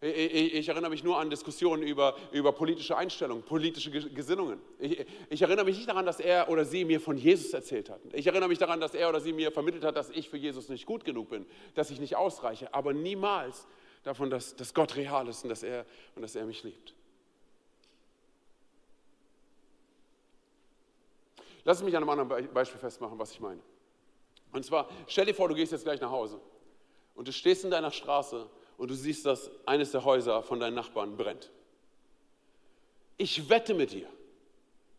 [0.04, 4.58] Ich, erinnere mich nur an Diskussionen über, über politische Einstellungen, politische Gesinnungen.
[4.80, 8.00] Ich, ich, erinnere mich nicht daran, dass er oder sie mir von Jesus erzählt hat.
[8.12, 10.68] Ich erinnere mich daran, dass er oder sie mir vermittelt hat, dass ich für Jesus
[10.70, 11.46] nicht gut genug bin,
[11.76, 13.68] dass ich nicht ausreiche, aber niemals
[14.02, 16.94] davon, dass, dass Gott real ist und dass, er, und dass er mich liebt.
[21.64, 23.60] Lass mich an einem anderen Beispiel festmachen, was ich meine.
[24.52, 26.40] Und zwar, stell dir vor, du gehst jetzt gleich nach Hause
[27.14, 30.74] und du stehst in deiner Straße und du siehst, dass eines der Häuser von deinen
[30.74, 31.50] Nachbarn brennt.
[33.16, 34.08] Ich wette mit dir,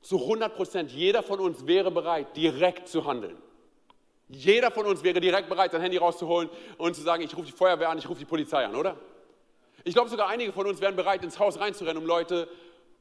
[0.02, 3.38] zu 100 Prozent, jeder von uns wäre bereit, direkt zu handeln.
[4.30, 7.52] Jeder von uns wäre direkt bereit, sein Handy rauszuholen und zu sagen, ich rufe die
[7.52, 8.98] Feuerwehr an, ich rufe die Polizei an, oder?
[9.84, 12.48] Ich glaube, sogar einige von uns wären bereit, ins Haus reinzurennen, um Leute,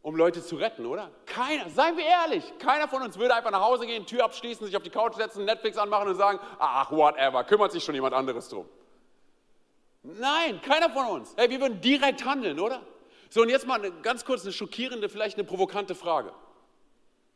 [0.02, 1.10] um Leute zu retten, oder?
[1.26, 4.76] Keiner, seien wir ehrlich, keiner von uns würde einfach nach Hause gehen, Tür abschließen, sich
[4.76, 8.48] auf die Couch setzen, Netflix anmachen und sagen, ach, whatever, kümmert sich schon jemand anderes
[8.48, 8.68] drum.
[10.02, 11.32] Nein, keiner von uns.
[11.36, 12.82] Hey, wir würden direkt handeln, oder?
[13.30, 16.32] So, und jetzt mal eine, ganz kurz eine schockierende, vielleicht eine provokante Frage.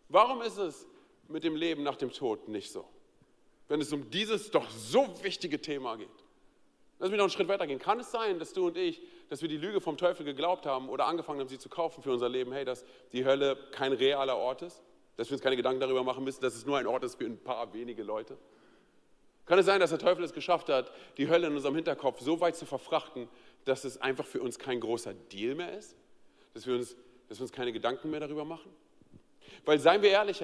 [0.08, 0.86] Warum ist es
[1.28, 2.84] mit dem Leben nach dem Tod nicht so?
[3.68, 6.08] Wenn es um dieses doch so wichtige Thema geht.
[6.98, 7.78] Lass mich noch einen Schritt weiter gehen.
[7.78, 10.88] Kann es sein, dass du und ich, dass wir die Lüge vom Teufel geglaubt haben
[10.88, 14.36] oder angefangen haben, sie zu kaufen für unser Leben, hey, dass die Hölle kein realer
[14.36, 14.82] Ort ist?
[15.16, 17.24] Dass wir uns keine Gedanken darüber machen müssen, dass es nur ein Ort ist für
[17.24, 18.38] ein paar wenige Leute?
[19.44, 22.40] Kann es sein, dass der Teufel es geschafft hat, die Hölle in unserem Hinterkopf so
[22.40, 23.28] weit zu verfrachten,
[23.64, 25.94] dass es einfach für uns kein großer Deal mehr ist?
[26.54, 26.96] Dass wir uns,
[27.28, 28.70] dass wir uns keine Gedanken mehr darüber machen?
[29.64, 30.42] Weil, seien wir ehrlich,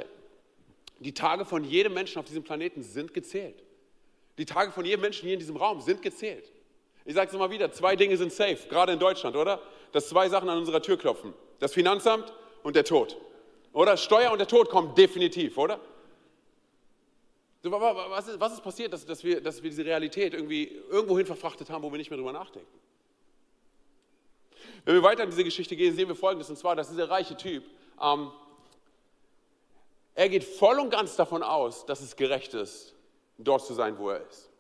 [1.00, 3.62] die Tage von jedem Menschen auf diesem Planeten sind gezählt.
[4.42, 6.50] Die Tage von jedem Menschen hier in diesem Raum sind gezählt.
[7.05, 9.62] Ich sage es immer wieder, zwei Dinge sind safe, gerade in Deutschland, oder?
[9.92, 11.33] Dass zwei Sachen an unserer Tür klopfen.
[11.61, 12.33] Das Finanzamt
[12.64, 13.16] und der Tod.
[13.72, 15.78] Oder Steuer und der Tod kommen definitiv, oder?
[17.62, 21.70] Was ist, was ist passiert, dass, dass, wir, dass wir diese Realität irgendwie irgendwohin verfrachtet
[21.70, 22.66] haben, wo wir nicht mehr drüber nachdenken?
[24.85, 27.37] Wenn wir weiter in diese Geschichte gehen, sehen wir Folgendes, und zwar, dass dieser reiche
[27.37, 27.62] Typ,
[28.02, 28.33] ähm,
[30.16, 32.92] er geht voll und ganz davon aus, dass es gerecht ist,
[33.38, 34.51] dort zu sein, wo er ist.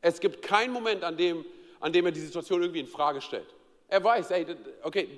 [0.00, 1.44] Es gibt keinen Moment, an dem,
[1.80, 3.54] an dem er die Situation irgendwie in Frage stellt.
[3.88, 4.46] Er weiß, ey,
[4.82, 5.08] okay,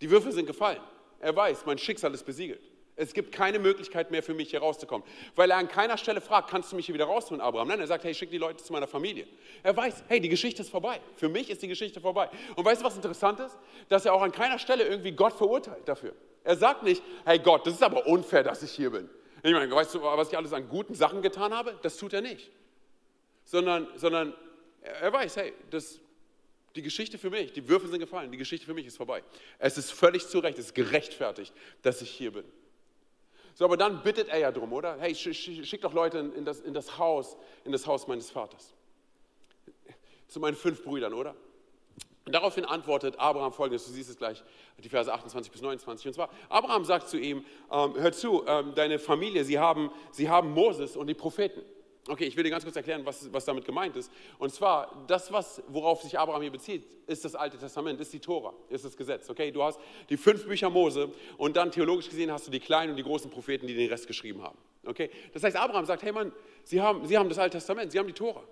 [0.00, 0.80] die Würfel sind gefallen.
[1.20, 2.60] Er weiß, mein Schicksal ist besiegelt.
[2.96, 5.06] Es gibt keine Möglichkeit mehr für mich hier rauszukommen.
[5.34, 7.68] Weil er an keiner Stelle fragt, kannst du mich hier wieder rausholen, Abraham?
[7.68, 9.26] Nein, er sagt, hey, schick die Leute zu meiner Familie.
[9.64, 11.00] Er weiß, hey, die Geschichte ist vorbei.
[11.16, 12.30] Für mich ist die Geschichte vorbei.
[12.54, 13.56] Und weißt du, was interessant ist?
[13.88, 16.12] Dass er auch an keiner Stelle irgendwie Gott verurteilt dafür.
[16.44, 19.10] Er sagt nicht, hey Gott, das ist aber unfair, dass ich hier bin.
[19.44, 21.78] Ich meine, weißt du, was ich alles an guten Sachen getan habe?
[21.82, 22.50] Das tut er nicht.
[23.44, 24.32] Sondern, sondern
[24.80, 26.00] er weiß, hey, das,
[26.74, 29.22] die Geschichte für mich, die Würfel sind gefallen, die Geschichte für mich ist vorbei.
[29.58, 31.52] Es ist völlig zu Recht, es ist gerechtfertigt,
[31.82, 32.44] dass ich hier bin.
[33.52, 34.96] So, aber dann bittet er ja drum, oder?
[34.98, 38.72] Hey, schick doch Leute in das, in das Haus, in das Haus meines Vaters.
[40.26, 41.36] Zu meinen fünf Brüdern, oder?
[42.26, 44.42] Und daraufhin antwortet Abraham folgendes, du siehst es gleich,
[44.78, 46.06] die Verse 28 bis 29.
[46.06, 50.28] Und zwar, Abraham sagt zu ihm, ähm, hör zu, ähm, deine Familie, sie haben, sie
[50.28, 51.60] haben Moses und die Propheten.
[52.06, 54.12] Okay, ich will dir ganz kurz erklären, was, was damit gemeint ist.
[54.38, 58.20] Und zwar, das, was, worauf sich Abraham hier bezieht, ist das Alte Testament, ist die
[58.20, 59.28] Tora, ist das Gesetz.
[59.28, 59.78] Okay, du hast
[60.10, 63.30] die fünf Bücher Mose und dann theologisch gesehen hast du die kleinen und die großen
[63.30, 64.58] Propheten, die den Rest geschrieben haben.
[64.84, 66.32] Okay, das heißt, Abraham sagt, hey Mann,
[66.64, 68.42] Sie haben, Sie haben das Alte Testament, Sie haben die Tora.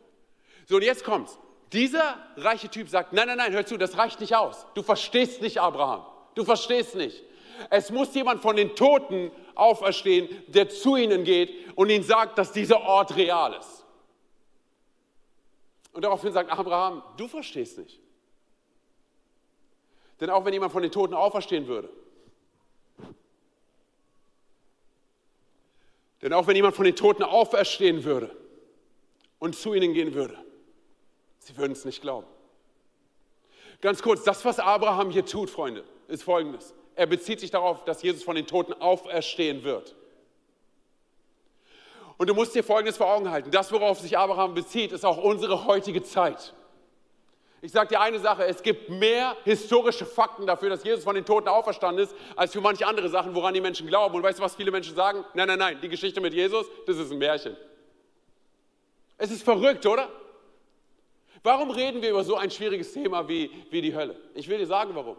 [0.66, 1.38] So, und jetzt kommt's.
[1.72, 4.66] Dieser reiche Typ sagt, nein, nein, nein, hör zu, das reicht nicht aus.
[4.74, 6.04] Du verstehst nicht, Abraham.
[6.34, 7.22] Du verstehst nicht.
[7.70, 12.52] Es muss jemand von den Toten auferstehen, der zu ihnen geht und ihnen sagt, dass
[12.52, 13.84] dieser Ort real ist.
[15.92, 18.00] Und daraufhin sagt Abraham, du verstehst nicht.
[20.20, 21.90] Denn auch wenn jemand von den Toten auferstehen würde,
[26.20, 28.34] denn auch wenn jemand von den Toten auferstehen würde
[29.38, 30.38] und zu ihnen gehen würde,
[31.44, 32.26] sie würden es nicht glauben.
[33.80, 36.74] Ganz kurz, das, was Abraham hier tut, Freunde, ist folgendes.
[36.94, 39.96] Er bezieht sich darauf, dass Jesus von den Toten auferstehen wird.
[42.16, 43.50] Und du musst dir Folgendes vor Augen halten.
[43.50, 46.54] Das, worauf sich Abraham bezieht, ist auch unsere heutige Zeit.
[47.60, 51.24] Ich sage dir eine Sache, es gibt mehr historische Fakten dafür, dass Jesus von den
[51.24, 54.14] Toten auferstanden ist, als für manche andere Sachen, woran die Menschen glauben.
[54.14, 55.24] Und weißt du, was viele Menschen sagen?
[55.34, 57.56] Nein, nein, nein, die Geschichte mit Jesus, das ist ein Märchen.
[59.16, 60.08] Es ist verrückt, oder?
[61.42, 64.16] Warum reden wir über so ein schwieriges Thema wie, wie die Hölle?
[64.34, 65.16] Ich will dir sagen, warum.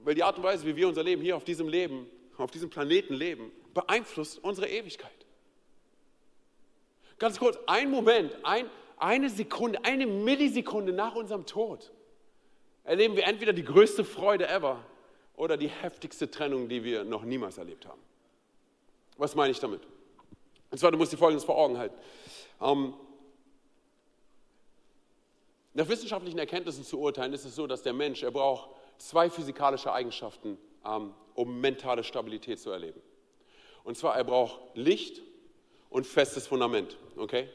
[0.00, 2.06] Weil die Art und Weise, wie wir unser Leben hier auf diesem Leben,
[2.36, 5.10] auf diesem Planeten leben, beeinflusst unsere Ewigkeit.
[7.18, 11.92] Ganz kurz, ein Moment, ein, eine Sekunde, eine Millisekunde nach unserem Tod
[12.84, 14.82] erleben wir entweder die größte Freude ever
[15.36, 18.00] oder die heftigste Trennung, die wir noch niemals erlebt haben.
[19.16, 19.82] Was meine ich damit?
[20.70, 21.94] Und zwar, du musst dir Folgendes vor Augen halten.
[22.60, 22.94] Ähm,
[25.72, 29.92] Nach wissenschaftlichen Erkenntnissen zu urteilen, ist es so, dass der Mensch, er braucht zwei physikalische
[29.92, 33.00] Eigenschaften, ähm, um mentale Stabilität zu erleben.
[33.84, 35.22] Und zwar, er braucht Licht
[35.88, 36.96] und festes Fundament.
[37.16, 37.48] Okay?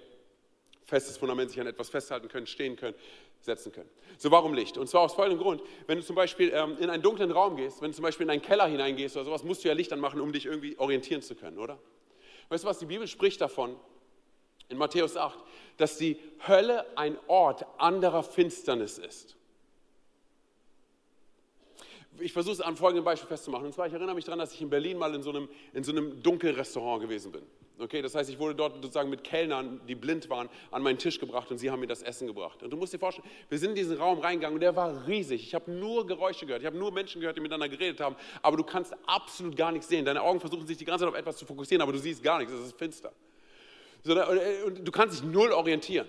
[0.86, 2.95] Festes Fundament, sich an etwas festhalten können, stehen können,
[3.41, 3.89] setzen können.
[4.17, 4.78] So, warum Licht?
[4.78, 5.62] Und zwar aus folgendem Grund.
[5.88, 8.30] Wenn du zum Beispiel ähm, in einen dunklen Raum gehst, wenn du zum Beispiel in
[8.30, 11.36] einen Keller hineingehst oder sowas, musst du ja Licht anmachen, um dich irgendwie orientieren zu
[11.36, 11.80] können, oder?
[12.49, 12.80] Weißt du was?
[12.80, 13.75] Die Bibel spricht davon,
[14.69, 15.38] in Matthäus 8,
[15.78, 19.36] dass die Hölle ein Ort anderer Finsternis ist.
[22.19, 23.65] Ich versuche es an folgendem Beispiel festzumachen.
[23.65, 25.84] Und zwar, ich erinnere mich daran, dass ich in Berlin mal in so einem, in
[25.84, 27.41] so einem Dunkelrestaurant gewesen bin.
[27.78, 31.19] Okay, das heißt, ich wurde dort sozusagen mit Kellnern, die blind waren, an meinen Tisch
[31.19, 32.63] gebracht und sie haben mir das Essen gebracht.
[32.63, 35.43] Und du musst dir vorstellen, wir sind in diesen Raum reingegangen und der war riesig.
[35.43, 38.56] Ich habe nur Geräusche gehört, ich habe nur Menschen gehört, die miteinander geredet haben, aber
[38.56, 40.06] du kannst absolut gar nichts sehen.
[40.06, 42.39] Deine Augen versuchen sich die ganze Zeit auf etwas zu fokussieren, aber du siehst gar
[42.39, 43.12] nichts, es ist finster.
[44.05, 46.07] Und du kannst dich null orientieren.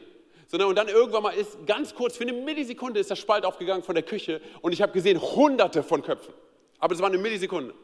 [0.52, 3.94] Und dann irgendwann mal ist, ganz kurz, für eine Millisekunde ist der Spalt aufgegangen von
[3.94, 6.32] der Küche und ich habe gesehen, hunderte von Köpfen.
[6.78, 7.74] Aber es war eine Millisekunde.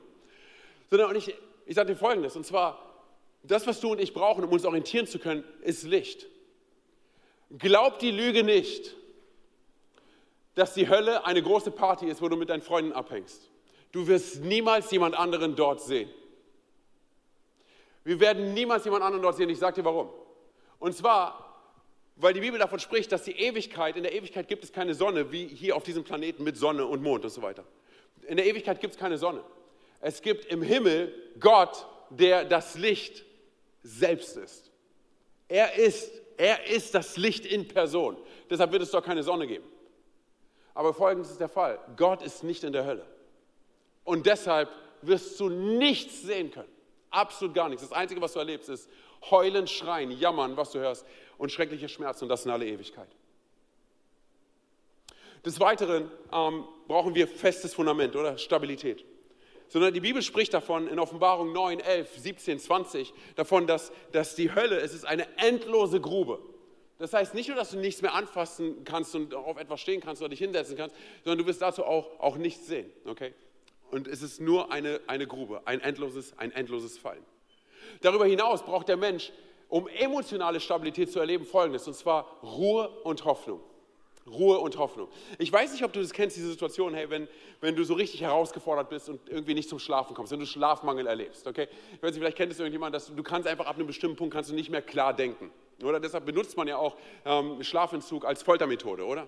[0.90, 1.34] Und ich,
[1.66, 2.78] ich sage dir Folgendes, und zwar,
[3.42, 6.26] das, was du und ich brauchen, um uns orientieren zu können, ist Licht.
[7.58, 8.94] Glaub die Lüge nicht,
[10.54, 13.50] dass die Hölle eine große Party ist, wo du mit deinen Freunden abhängst.
[13.90, 16.08] Du wirst niemals jemand anderen dort sehen.
[18.04, 19.48] Wir werden niemals jemand anderen dort sehen.
[19.48, 20.10] Ich sage dir warum.
[20.78, 21.70] Und zwar,
[22.16, 25.30] weil die Bibel davon spricht, dass die Ewigkeit, in der Ewigkeit gibt es keine Sonne,
[25.30, 27.64] wie hier auf diesem Planeten mit Sonne und Mond und so weiter.
[28.26, 29.44] In der Ewigkeit gibt es keine Sonne.
[30.00, 33.24] Es gibt im Himmel Gott, der das Licht
[33.82, 34.70] selbst ist.
[35.48, 38.16] Er ist, er ist das Licht in Person.
[38.50, 39.64] Deshalb wird es dort keine Sonne geben.
[40.74, 41.78] Aber folgendes ist der Fall.
[41.96, 43.06] Gott ist nicht in der Hölle.
[44.04, 44.68] Und deshalb
[45.02, 46.72] wirst du nichts sehen können.
[47.12, 47.82] Absolut gar nichts.
[47.88, 48.90] Das Einzige, was du erlebst, ist
[49.30, 51.06] heulen, schreien, jammern, was du hörst
[51.38, 53.08] und schreckliche Schmerzen und das in alle Ewigkeit.
[55.44, 59.04] Des Weiteren ähm, brauchen wir festes Fundament oder Stabilität
[59.72, 64.54] sondern die Bibel spricht davon in Offenbarung 9, 11, 17, 20, davon, dass, dass die
[64.54, 66.40] Hölle, es ist eine endlose Grube.
[66.98, 70.20] Das heißt nicht nur, dass du nichts mehr anfassen kannst und auf etwas stehen kannst
[70.20, 70.94] oder dich hinsetzen kannst,
[71.24, 72.92] sondern du wirst dazu auch, auch nichts sehen.
[73.06, 73.32] Okay?
[73.92, 77.22] Und es ist nur eine, eine Grube, ein endloses, ein endloses Fallen.
[78.00, 79.30] Darüber hinaus braucht der Mensch,
[79.68, 83.60] um emotionale Stabilität zu erleben, Folgendes, und zwar Ruhe und Hoffnung.
[84.26, 85.08] Ruhe und Hoffnung.
[85.38, 87.28] Ich weiß nicht, ob du das kennst, diese Situation, hey, wenn,
[87.60, 91.06] wenn du so richtig herausgefordert bist und irgendwie nicht zum Schlafen kommst, wenn du Schlafmangel
[91.06, 91.68] erlebst, okay?
[91.94, 94.16] Ich weiß nicht, vielleicht kennt es irgendjemand, dass du, du kannst einfach ab einem bestimmten
[94.16, 95.50] Punkt kannst du nicht mehr klar denken.
[95.82, 99.26] Oder deshalb benutzt man ja auch ähm, Schlafentzug als Foltermethode, oder?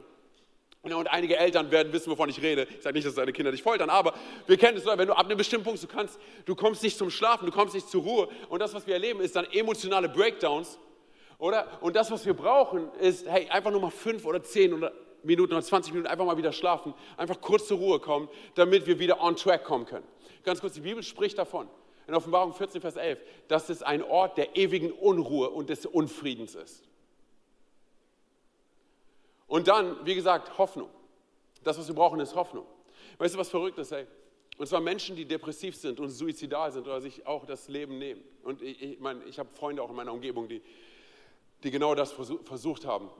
[0.93, 2.67] Und einige Eltern werden wissen, wovon ich rede.
[2.77, 4.13] Ich sage nicht, dass deine Kinder dich foltern, aber
[4.47, 7.09] wir kennen es, wenn du ab einem bestimmten Punkt, du kannst, du kommst nicht zum
[7.09, 8.29] Schlafen, du kommst nicht zur Ruhe.
[8.51, 10.79] Und das, was wir erleben, ist dann emotionale Breakdowns,
[11.39, 11.67] oder?
[11.81, 14.93] Und das, was wir brauchen, ist, hey, einfach nur mal fünf oder zehn oder
[15.23, 18.99] Minuten oder 20 Minuten einfach mal wieder schlafen, einfach kurz zur Ruhe kommen, damit wir
[18.99, 20.07] wieder on track kommen können.
[20.45, 21.67] Ganz kurz, die Bibel spricht davon,
[22.07, 23.19] in Offenbarung 14, Vers 11,
[23.49, 26.85] dass es ein Ort der ewigen Unruhe und des Unfriedens ist.
[29.47, 30.89] Und dann, wie gesagt, Hoffnung.
[31.63, 32.67] Das, was wir brauchen, ist Hoffnung.
[33.19, 34.07] Weißt du, was verrückt ist, ey?
[34.57, 38.23] Und zwar Menschen, die depressiv sind und suizidal sind oder sich auch das Leben nehmen.
[38.45, 40.63] Und ich, ich meine, ich habe Freunde auch in meiner Umgebung, die,
[41.63, 43.11] die genau das versucht haben.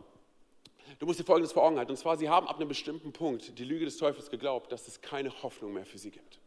[0.99, 1.91] Du musst dir Folgendes vor Augen halten.
[1.91, 5.01] Und zwar, sie haben ab einem bestimmten Punkt die Lüge des Teufels geglaubt, dass es
[5.01, 6.39] keine Hoffnung mehr für sie gibt.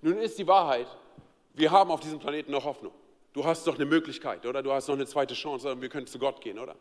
[0.00, 0.86] Nun ist die Wahrheit,
[1.52, 2.92] wir haben auf diesem Planeten noch Hoffnung.
[3.32, 4.62] Du hast doch eine Möglichkeit, oder?
[4.62, 5.80] Du hast noch eine zweite Chance, oder?
[5.80, 6.76] wir können zu Gott gehen, oder?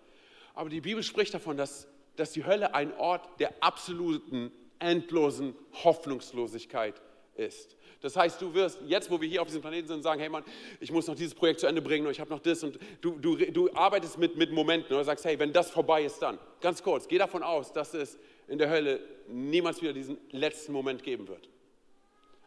[0.54, 7.02] Aber die Bibel spricht davon, dass, dass die Hölle ein Ort der absoluten, endlosen Hoffnungslosigkeit
[7.36, 7.76] ist.
[8.02, 10.44] Das heißt, du wirst jetzt, wo wir hier auf diesem Planeten sind, sagen, hey Mann,
[10.80, 13.18] ich muss noch dieses Projekt zu Ende bringen und ich habe noch das und du,
[13.20, 16.40] du, du arbeitest mit, mit Momenten oder sagst, hey, wenn das vorbei ist, dann.
[16.62, 21.04] Ganz kurz, geh davon aus, dass es in der Hölle niemals wieder diesen letzten Moment
[21.04, 21.50] geben wird.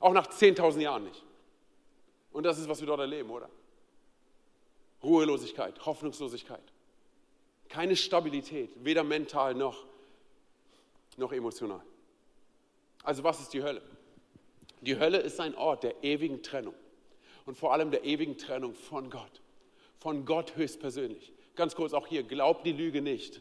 [0.00, 1.22] Auch nach 10.000 Jahren nicht.
[2.32, 3.50] Und das ist, was wir dort erleben, oder?
[5.02, 6.71] Ruhelosigkeit, Hoffnungslosigkeit.
[7.72, 9.86] Keine Stabilität, weder mental noch,
[11.16, 11.80] noch emotional.
[13.02, 13.80] Also was ist die Hölle?
[14.82, 16.74] Die Hölle ist ein Ort der ewigen Trennung
[17.46, 19.40] und vor allem der ewigen Trennung von Gott,
[19.98, 21.32] von Gott höchstpersönlich.
[21.56, 23.40] Ganz kurz auch hier, glaub die Lüge nicht,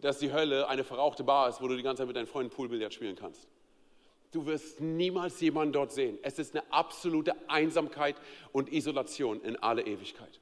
[0.00, 2.54] dass die Hölle eine verrauchte Bar ist, wo du die ganze Zeit mit deinen Freunden
[2.54, 3.48] Poolbillard spielen kannst.
[4.30, 6.20] Du wirst niemals jemanden dort sehen.
[6.22, 8.14] Es ist eine absolute Einsamkeit
[8.52, 10.38] und Isolation in alle Ewigkeit.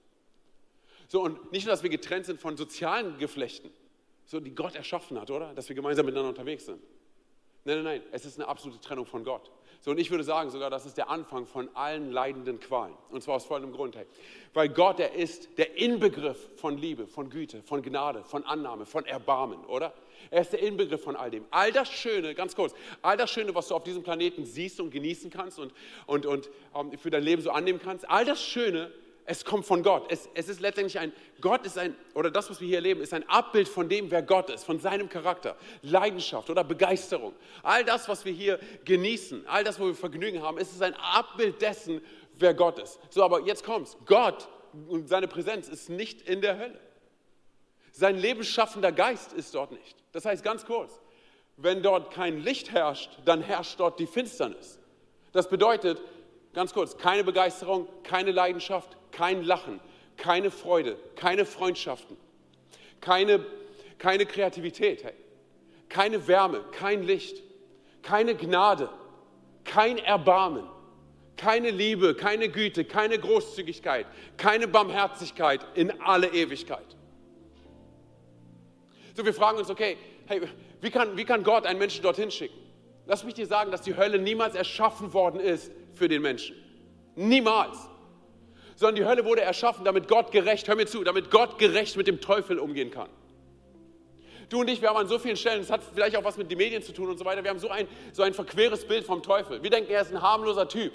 [1.09, 3.71] So, und nicht nur, dass wir getrennt sind von sozialen Geflechten,
[4.25, 5.55] so die Gott erschaffen hat, oder?
[5.55, 6.81] Dass wir gemeinsam miteinander unterwegs sind
[7.67, 9.51] Nein, nein, nein, es ist eine absolute Trennung von Gott.
[9.81, 12.95] So, und ich würde sagen sogar, das ist der Anfang von allen leidenden Qualen.
[13.11, 13.97] Und zwar aus folgendem Grund.
[13.97, 14.07] Hey.
[14.53, 19.05] Weil Gott, er ist der Inbegriff von Liebe, von Güte, von Gnade, von Annahme, von
[19.05, 19.93] Erbarmen, oder?
[20.31, 21.45] Er ist der Inbegriff von all dem.
[21.51, 24.91] All das Schöne, ganz kurz, all das Schöne, was du auf diesem Planeten siehst und
[24.91, 25.73] genießen kannst und,
[26.07, 28.91] und, und um, für dein Leben so annehmen kannst, all das Schöne
[29.27, 30.07] es kommt von Gott.
[30.11, 33.15] Es, es, ist letztendlich ein, Gott ist ein, oder das, was wir hier erleben, ist
[33.15, 37.35] ein Abbild von dem, wer Gott ist, von seinem Charakter, Leidenschaft oder Begeisterung.
[37.63, 40.95] All das, was wir hier genießen, all das, wo wir Vergnügen haben, ist es ein
[40.95, 42.03] Abbild dessen,
[42.35, 42.99] wer Gott ist.
[43.11, 43.97] So, aber jetzt kommt's.
[44.05, 44.49] Gott
[44.89, 46.81] und seine Präsenz ist nicht in der Hölle.
[47.93, 49.97] Sein lebensschaffender Geist ist dort nicht.
[50.13, 51.01] Das heißt ganz kurz,
[51.57, 54.79] wenn dort kein Licht herrscht, dann herrscht dort die Finsternis.
[55.33, 56.03] Das bedeutet,
[56.55, 59.81] ganz kurz, keine Begeisterung, keine Leidenschaft, kein Lachen,
[60.17, 62.17] keine Freude, keine Freundschaften,
[63.01, 63.45] keine,
[63.99, 65.13] keine Kreativität, hey.
[65.89, 67.43] keine Wärme, kein Licht,
[68.03, 68.89] keine Gnade,
[69.65, 70.65] kein Erbarmen,
[71.37, 76.97] keine Liebe, keine Güte, keine Großzügigkeit, keine Barmherzigkeit in alle Ewigkeit.
[79.17, 79.97] So, wir fragen uns, okay,
[80.27, 80.43] hey,
[80.81, 82.59] wie kann, wie kann Gott einen Menschen dorthin schicken?
[83.07, 86.57] Lass mich dir sagen, dass die Hölle niemals erschaffen worden ist für den Menschen.
[87.17, 87.89] Niemals
[88.77, 92.07] sondern die Hölle wurde erschaffen, damit Gott gerecht, hör mir zu, damit Gott gerecht mit
[92.07, 93.09] dem Teufel umgehen kann.
[94.49, 96.51] Du und ich, wir haben an so vielen Stellen, das hat vielleicht auch was mit
[96.51, 99.05] den Medien zu tun und so weiter, wir haben so ein, so ein verqueres Bild
[99.05, 99.63] vom Teufel.
[99.63, 100.93] Wir denken, er ist ein harmloser Typ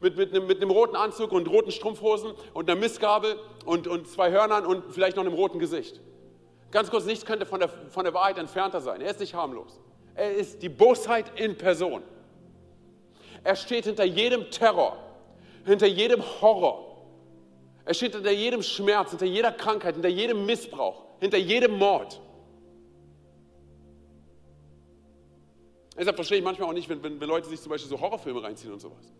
[0.00, 4.06] mit, mit, einem, mit einem roten Anzug und roten Strumpfhosen und einer Missgabel und, und
[4.08, 6.00] zwei Hörnern und vielleicht noch einem roten Gesicht.
[6.70, 9.00] Ganz kurz, nichts könnte von der, von der Wahrheit entfernter sein.
[9.00, 9.80] Er ist nicht harmlos.
[10.14, 12.02] Er ist die Bosheit in Person.
[13.42, 14.96] Er steht hinter jedem Terror,
[15.64, 16.90] hinter jedem Horror,
[17.84, 22.20] er steht hinter jedem Schmerz, hinter jeder Krankheit, hinter jedem Missbrauch, hinter jedem Mord.
[25.98, 28.42] Deshalb verstehe ich manchmal auch nicht, wenn, wenn, wenn Leute sich zum Beispiel so Horrorfilme
[28.42, 29.12] reinziehen und sowas.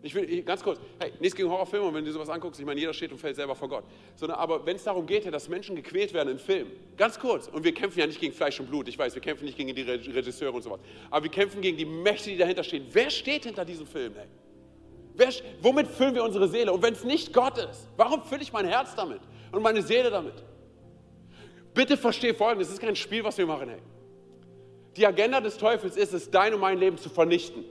[0.00, 2.94] Ich will ganz kurz, hey, nichts gegen Horrorfilme, wenn du sowas anguckst, ich meine, jeder
[2.94, 3.84] steht und fällt selber vor Gott.
[4.14, 7.64] Sondern aber wenn es darum geht, dass Menschen gequält werden in Filmen, ganz kurz, und
[7.64, 9.82] wir kämpfen ja nicht gegen Fleisch und Blut, ich weiß, wir kämpfen nicht gegen die
[9.82, 10.78] Regisseure und sowas,
[11.10, 12.86] aber wir kämpfen gegen die Mächte, die dahinter stehen.
[12.92, 14.14] Wer steht hinter diesem Film?
[14.14, 14.28] Hey?
[15.14, 15.30] Wer,
[15.62, 16.72] womit füllen wir unsere Seele?
[16.72, 19.20] Und wenn es nicht Gott ist, warum fülle ich mein Herz damit
[19.50, 20.34] und meine Seele damit?
[21.74, 23.68] Bitte verstehe Folgendes, es ist kein Spiel, was wir machen.
[23.68, 23.80] Hey.
[24.96, 27.64] Die Agenda des Teufels ist es, dein und mein Leben zu vernichten.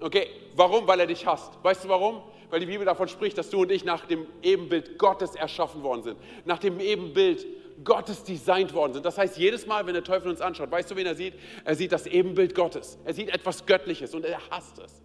[0.00, 0.86] Okay, warum?
[0.86, 1.52] Weil er dich hasst.
[1.62, 2.22] Weißt du warum?
[2.50, 6.02] Weil die Bibel davon spricht, dass du und ich nach dem Ebenbild Gottes erschaffen worden
[6.02, 6.18] sind.
[6.44, 7.46] Nach dem Ebenbild
[7.84, 9.06] Gottes designt worden sind.
[9.06, 11.34] Das heißt, jedes Mal, wenn der Teufel uns anschaut, weißt du, wen er sieht?
[11.64, 12.98] Er sieht das Ebenbild Gottes.
[13.04, 15.02] Er sieht etwas Göttliches und er hasst es.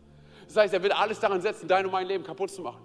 [0.48, 2.82] Das heißt, er will alles daran setzen, dein und mein Leben kaputt zu machen.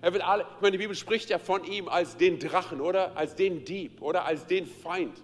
[0.00, 3.16] Er will alle, ich meine, die Bibel spricht ja von ihm als den Drachen, oder?
[3.16, 4.24] Als den Dieb, oder?
[4.24, 5.20] Als den Feind.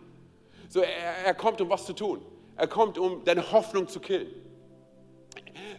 [0.68, 2.20] So, er, er kommt, um was zu tun.
[2.57, 4.28] Er kommt, um deine Hoffnung zu killen.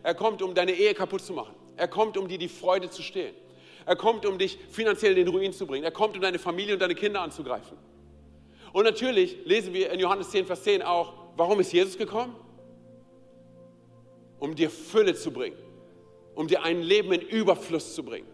[0.06, 1.56] Er kommt, um deine Ehe kaputt zu machen.
[1.76, 3.36] Er kommt, um dir die Freude zu stehlen.
[3.86, 5.84] Er kommt, um dich finanziell in den Ruin zu bringen.
[5.84, 7.78] Er kommt, um deine Familie und deine Kinder anzugreifen.
[8.72, 12.36] Und natürlich lesen wir in Johannes 10, Vers 10 auch, warum ist Jesus gekommen?
[14.40, 15.58] Um dir Fülle zu bringen
[16.36, 18.28] um dir ein Leben in Überfluss zu bringen.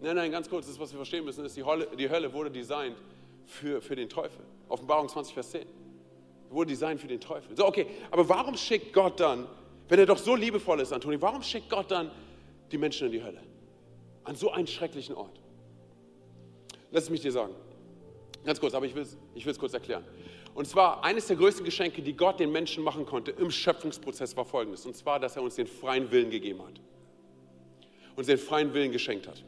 [0.00, 2.50] Nein, nein, ganz kurz, das, was wir verstehen müssen, ist, die Hölle, die Hölle wurde
[2.50, 2.96] designt
[3.44, 4.44] für, für den Teufel.
[4.68, 5.66] Offenbarung 20, Vers 10.
[6.50, 7.56] Wurde designt für den Teufel.
[7.56, 9.46] So, okay, aber warum schickt Gott dann,
[9.88, 12.10] wenn er doch so liebevoll ist, Antoni, warum schickt Gott dann
[12.70, 13.40] die Menschen in die Hölle?
[14.24, 15.40] An so einen schrecklichen Ort.
[16.90, 17.54] Lass es mich dir sagen.
[18.44, 20.04] Ganz kurz, aber ich will es ich kurz erklären.
[20.54, 24.44] Und zwar eines der größten Geschenke, die Gott den Menschen machen konnte im Schöpfungsprozess war
[24.44, 24.86] folgendes.
[24.86, 26.80] Und zwar, dass er uns den freien Willen gegeben hat.
[28.16, 29.44] Uns den freien Willen geschenkt hat.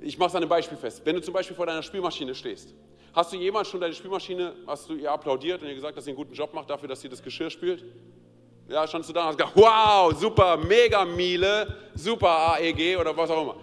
[0.00, 1.02] Ich mache es an einem Beispiel fest.
[1.04, 2.74] Wenn du zum Beispiel vor deiner Spielmaschine stehst,
[3.14, 6.10] hast du jemals schon deine Spielmaschine, hast du ihr applaudiert und ihr gesagt, dass sie
[6.10, 7.84] einen guten Job macht dafür, dass sie das Geschirr spült?
[8.68, 13.30] Ja, standst du da und hast gesagt, wow, super, mega Miele, super AEG oder was
[13.30, 13.56] auch immer.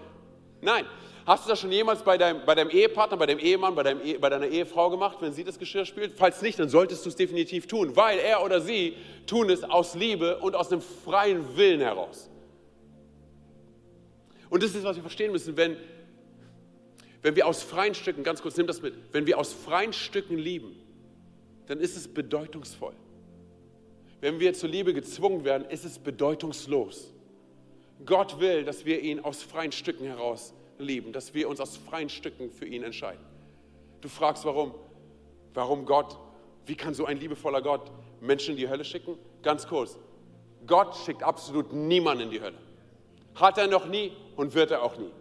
[0.62, 0.86] Nein,
[1.26, 4.02] Hast du das schon jemals bei deinem, bei deinem Ehepartner, bei deinem Ehemann, bei, deinem,
[4.20, 6.14] bei deiner Ehefrau gemacht, wenn sie das Geschirr spielt?
[6.18, 9.96] Falls nicht, dann solltest du es definitiv tun, weil er oder sie tun es aus
[9.96, 12.30] Liebe und aus einem freien Willen heraus.
[14.50, 15.78] Und das ist, was wir verstehen müssen, wenn,
[17.22, 20.38] wenn wir aus freien Stücken, ganz kurz, nimm das mit, wenn wir aus freien Stücken
[20.38, 20.76] lieben,
[21.68, 22.94] dann ist es bedeutungsvoll.
[24.24, 27.12] Wenn wir zur Liebe gezwungen werden, ist es bedeutungslos.
[28.06, 32.08] Gott will, dass wir ihn aus freien Stücken heraus lieben, dass wir uns aus freien
[32.08, 33.20] Stücken für ihn entscheiden.
[34.00, 34.76] Du fragst, warum?
[35.54, 36.18] Warum Gott?
[36.66, 39.18] Wie kann so ein liebevoller Gott Menschen in die Hölle schicken?
[39.42, 40.00] Ganz kurz.
[40.66, 42.60] Gott schickt absolut niemanden in die Hölle.
[43.36, 45.12] Hat er noch nie und wird er auch nie.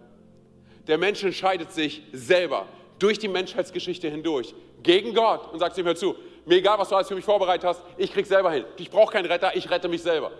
[0.87, 2.69] Der Mensch entscheidet sich selber
[3.01, 6.15] durch die Menschheitsgeschichte hindurch gegen Gott und sagt ihm, hör zu,
[6.45, 8.65] Mir egal, was du alles für mich vorbereitet hast, ich krieg selber hin.
[8.77, 10.33] Ich brauche keinen Retter, ich rette mich selber.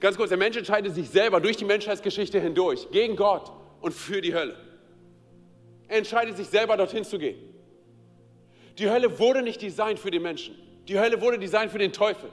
[0.00, 4.20] Ganz kurz, der Mensch entscheidet sich selber durch die Menschheitsgeschichte hindurch, gegen Gott und für
[4.20, 4.56] die Hölle.
[5.88, 7.38] Er entscheidet sich selber, dorthin zu gehen.
[8.78, 10.54] Die Hölle wurde nicht designt für den Menschen.
[10.88, 12.30] Die Hölle wurde designt für den Teufel.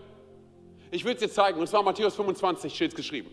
[0.92, 3.32] Ich will es dir zeigen, und zwar Matthäus 25 steht es geschrieben.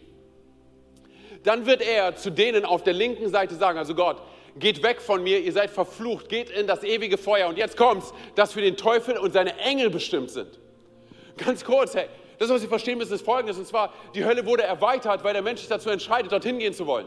[1.42, 4.22] Dann wird er zu denen auf der linken Seite sagen, also Gott,
[4.56, 7.48] geht weg von mir, ihr seid verflucht, geht in das ewige Feuer.
[7.48, 10.58] Und jetzt kommt's, das für den Teufel und seine Engel bestimmt sind.
[11.36, 12.06] Ganz kurz, hey,
[12.38, 15.42] das, was Sie verstehen müssen, ist folgendes, und zwar, die Hölle wurde erweitert, weil der
[15.42, 17.06] Mensch sich dazu entscheidet, dorthin gehen zu wollen.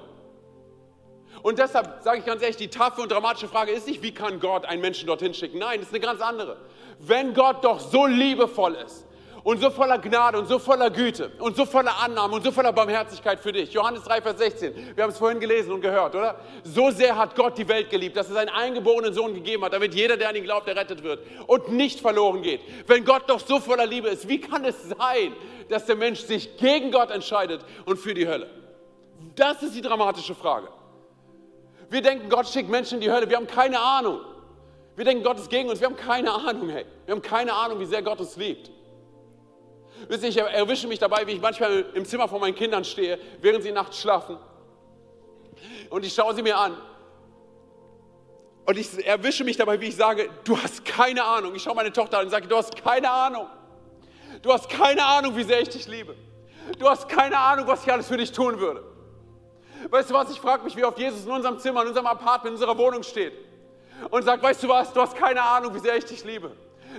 [1.41, 4.39] Und deshalb sage ich ganz ehrlich, die taffe und dramatische Frage ist nicht, wie kann
[4.39, 5.57] Gott einen Menschen dorthin schicken?
[5.57, 6.57] Nein, das ist eine ganz andere.
[6.99, 9.05] Wenn Gott doch so liebevoll ist,
[9.43, 12.71] und so voller Gnade und so voller Güte und so voller Annahme und so voller
[12.71, 13.73] Barmherzigkeit für dich.
[13.73, 14.95] Johannes 3, Vers 16.
[14.95, 16.39] Wir haben es vorhin gelesen und gehört, oder?
[16.63, 19.93] So sehr hat Gott die Welt geliebt, dass er seinen eingeborenen Sohn gegeben hat, damit
[19.93, 22.61] jeder, der an ihn glaubt, errettet wird und nicht verloren geht.
[22.87, 25.33] Wenn Gott doch so voller Liebe ist, wie kann es sein,
[25.69, 28.49] dass der Mensch sich gegen Gott entscheidet und für die Hölle?
[29.35, 30.67] Das ist die dramatische Frage.
[31.89, 33.29] Wir denken, Gott schickt Menschen in die Hölle.
[33.29, 34.21] Wir haben keine Ahnung.
[34.95, 35.79] Wir denken, Gott ist gegen uns.
[35.79, 36.85] Wir haben keine Ahnung, hey.
[37.05, 38.71] Wir haben keine Ahnung, wie sehr Gott uns liebt.
[40.07, 43.19] Wisst ihr, ich erwische mich dabei, wie ich manchmal im Zimmer von meinen Kindern stehe,
[43.41, 44.37] während sie nachts schlafen.
[45.89, 46.77] Und ich schaue sie mir an.
[48.65, 51.53] Und ich erwische mich dabei, wie ich sage, du hast keine Ahnung.
[51.55, 53.47] Ich schaue meine Tochter an und sage, du hast keine Ahnung.
[54.41, 56.15] Du hast keine Ahnung, wie sehr ich dich liebe.
[56.79, 58.83] Du hast keine Ahnung, was ich alles für dich tun würde.
[59.89, 62.55] Weißt du was, ich frage mich, wie oft Jesus in unserem Zimmer, in unserem Apartment,
[62.55, 63.33] in unserer Wohnung steht
[64.09, 66.51] und sagt, weißt du was, du hast keine Ahnung, wie sehr ich dich liebe.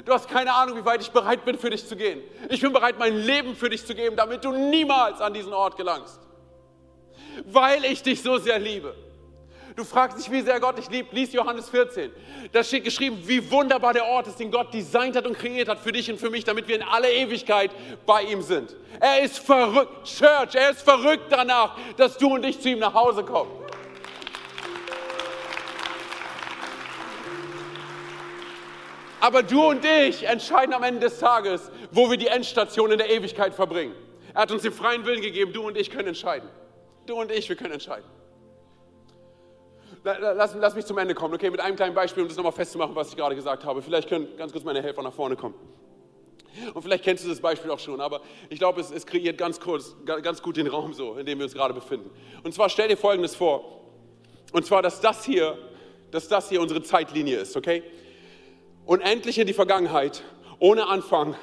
[0.05, 2.23] Du hast keine Ahnung, wie weit ich bereit bin, für dich zu gehen.
[2.49, 5.77] Ich bin bereit, mein Leben für dich zu geben, damit du niemals an diesen Ort
[5.77, 6.21] gelangst.
[7.47, 8.95] Weil ich dich so sehr liebe.
[9.77, 11.13] Du fragst dich, wie sehr Gott dich liebt.
[11.13, 12.13] Lies Johannes 14.
[12.53, 15.81] Da steht geschrieben, wie wunderbar der Ort ist, den Gott designt hat und kreiert hat
[15.81, 17.73] für dich und für mich, damit wir in aller Ewigkeit
[18.07, 18.77] bei ihm sind.
[19.01, 22.95] Er ist verrückt, Church, er ist verrückt danach, dass du und ich zu ihm nach
[22.95, 23.51] Hause kommen.
[29.25, 33.09] Aber du und ich entscheiden am Ende des Tages, wo wir die Endstation in der
[33.09, 33.95] Ewigkeit verbringen.
[34.35, 36.47] Er hat uns den freien Willen gegeben, du und ich können entscheiden.
[37.07, 38.05] Du und ich, wir können entscheiden.
[40.05, 42.95] Lass, lass mich zum Ende kommen, okay, mit einem kleinen Beispiel, um das nochmal festzumachen,
[42.95, 43.81] was ich gerade gesagt habe.
[43.81, 45.55] Vielleicht können ganz kurz meine Helfer nach vorne kommen.
[46.75, 48.21] Und vielleicht kennst du das Beispiel auch schon, aber
[48.51, 51.45] ich glaube, es, es kreiert ganz, kurz, ganz gut den Raum so, in dem wir
[51.45, 52.11] uns gerade befinden.
[52.43, 53.87] Und zwar stell dir Folgendes vor.
[54.53, 55.57] Und zwar, dass das hier,
[56.11, 57.83] dass das hier unsere Zeitlinie ist, okay?
[58.87, 60.23] Unendlich in die Vergangenheit,
[60.59, 61.37] ohne Anfang,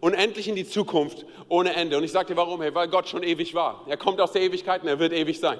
[0.00, 1.96] unendlich in die Zukunft, ohne Ende.
[1.96, 3.84] Und ich sage dir warum, hey, weil Gott schon ewig war.
[3.88, 5.58] Er kommt aus der Ewigkeit und er wird ewig sein.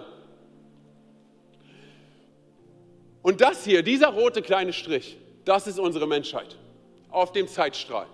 [3.22, 6.56] Und das hier, dieser rote kleine Strich, das ist unsere Menschheit
[7.10, 8.06] auf dem Zeitstrahl.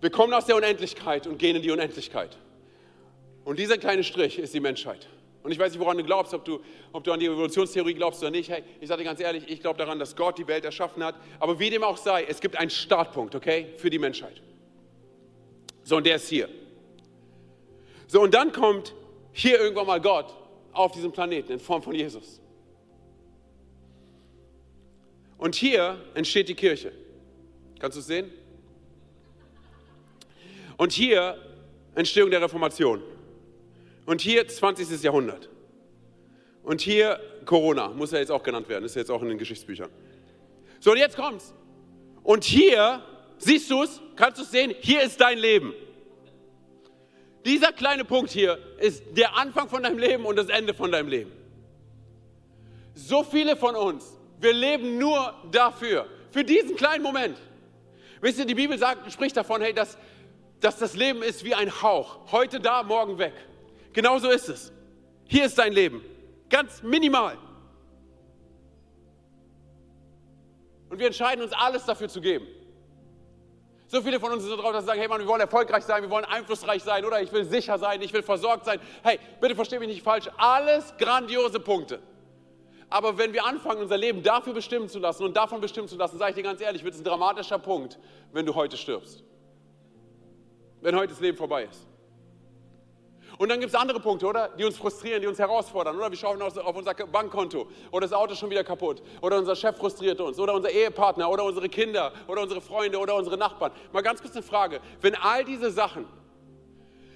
[0.00, 2.36] Wir kommen aus der Unendlichkeit und gehen in die Unendlichkeit.
[3.44, 5.06] Und dieser kleine Strich ist die Menschheit.
[5.42, 6.60] Und ich weiß nicht, woran du glaubst, ob du,
[6.92, 8.48] ob du an die Evolutionstheorie glaubst oder nicht.
[8.48, 11.16] Hey, ich sage dir ganz ehrlich, ich glaube daran, dass Gott die Welt erschaffen hat.
[11.40, 14.40] Aber wie dem auch sei, es gibt einen Startpunkt, okay, für die Menschheit.
[15.82, 16.48] So, und der ist hier.
[18.06, 18.94] So, und dann kommt
[19.32, 20.32] hier irgendwann mal Gott
[20.72, 22.40] auf diesem Planeten in Form von Jesus.
[25.38, 26.92] Und hier entsteht die Kirche.
[27.80, 28.30] Kannst du es sehen?
[30.76, 31.36] Und hier
[31.96, 33.02] Entstehung der Reformation.
[34.06, 35.02] Und hier 20.
[35.02, 35.48] Jahrhundert.
[36.62, 39.38] Und hier Corona, muss ja jetzt auch genannt werden, ist ja jetzt auch in den
[39.38, 39.90] Geschichtsbüchern.
[40.80, 41.54] So, und jetzt kommt's.
[42.22, 43.02] Und hier,
[43.38, 45.74] siehst du es, kannst du es sehen, hier ist dein Leben.
[47.44, 51.08] Dieser kleine Punkt hier ist der Anfang von deinem Leben und das Ende von deinem
[51.08, 51.32] Leben.
[52.94, 57.38] So viele von uns, wir leben nur dafür, für diesen kleinen Moment.
[58.20, 59.98] Wisst ihr, die Bibel sagt, spricht davon, hey, dass,
[60.60, 62.30] dass das Leben ist wie ein Hauch.
[62.30, 63.32] Heute da, morgen weg.
[63.92, 64.72] Genau so ist es.
[65.26, 66.02] Hier ist dein Leben.
[66.48, 67.38] Ganz minimal.
[70.88, 72.46] Und wir entscheiden uns, alles dafür zu geben.
[73.86, 75.84] So viele von uns sind so drauf, dass sie sagen, hey Mann, wir wollen erfolgreich
[75.84, 78.80] sein, wir wollen einflussreich sein oder ich will sicher sein, ich will versorgt sein.
[79.02, 82.00] Hey, bitte versteh mich nicht falsch, alles grandiose Punkte.
[82.88, 86.18] Aber wenn wir anfangen, unser Leben dafür bestimmen zu lassen und davon bestimmen zu lassen,
[86.18, 87.98] sage ich dir ganz ehrlich, wird es ein dramatischer Punkt,
[88.32, 89.22] wenn du heute stirbst.
[90.80, 91.86] Wenn heute das Leben vorbei ist.
[93.42, 94.50] Und dann gibt es andere Punkte, oder?
[94.50, 96.08] Die uns frustrieren, die uns herausfordern, oder?
[96.08, 99.76] Wir schauen auf unser Bankkonto oder das Auto ist schon wieder kaputt oder unser Chef
[99.76, 103.72] frustriert uns oder unser Ehepartner oder unsere Kinder oder unsere Freunde oder unsere Nachbarn.
[103.92, 104.80] Mal ganz kurz eine Frage.
[105.00, 106.06] Wenn all diese Sachen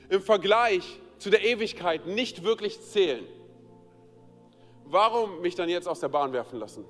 [0.08, 3.24] im Vergleich zu der Ewigkeit nicht wirklich zählen,
[4.86, 6.84] warum mich dann jetzt aus der Bahn werfen lassen?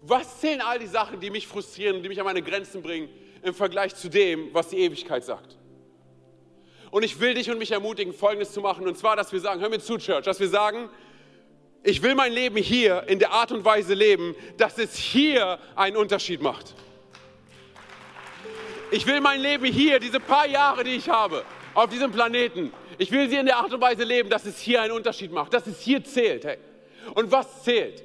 [0.00, 3.10] Was zählen all die Sachen, die mich frustrieren, die mich an meine Grenzen bringen,
[3.42, 5.58] im Vergleich zu dem, was die Ewigkeit sagt?
[6.92, 8.86] Und ich will dich und mich ermutigen, Folgendes zu machen.
[8.86, 10.90] Und zwar, dass wir sagen, hör mir zu, Church, dass wir sagen,
[11.82, 15.96] ich will mein Leben hier in der Art und Weise leben, dass es hier einen
[15.96, 16.74] Unterschied macht.
[18.90, 23.10] Ich will mein Leben hier, diese paar Jahre, die ich habe, auf diesem Planeten, ich
[23.10, 25.66] will sie in der Art und Weise leben, dass es hier einen Unterschied macht, dass
[25.66, 26.44] es hier zählt.
[26.44, 26.58] Hey.
[27.14, 28.04] Und was zählt?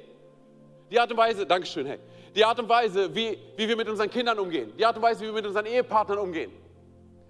[0.90, 1.98] Die Art und Weise, Dankeschön, hey,
[2.34, 5.20] die Art und Weise, wie, wie wir mit unseren Kindern umgehen, die Art und Weise,
[5.20, 6.67] wie wir mit unseren Ehepartnern umgehen.